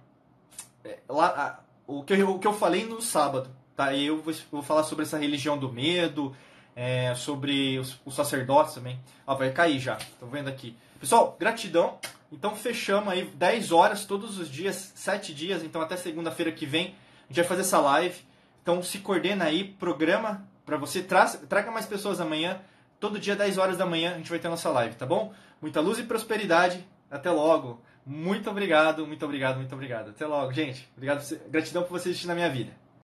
[0.83, 3.93] é lá, a, o, que eu, o que eu falei no sábado, tá?
[3.93, 6.35] E eu vou, vou falar sobre essa religião do medo,
[6.75, 8.99] é, sobre os, os, sacerdotes também.
[9.25, 10.75] Ó, vai cair já, tô vendo aqui.
[10.99, 11.97] Pessoal, gratidão.
[12.31, 16.95] Então fechamos aí 10 horas todos os dias, 7 dias, então até segunda-feira que vem
[17.25, 18.19] a gente vai fazer essa live.
[18.61, 22.59] Então se coordena aí, programa para você, tra traga mais pessoas amanhã.
[22.99, 25.33] Todo dia 10 horas da manhã a gente vai ter nossa live, tá bom?
[25.61, 26.85] Muita luz e prosperidade.
[27.09, 27.81] Até logo.
[28.05, 30.09] Muito obrigado, muito obrigado, muito obrigado.
[30.09, 30.87] Até logo, gente.
[30.95, 32.84] Obrigado, gratidão por você existir na minha vida.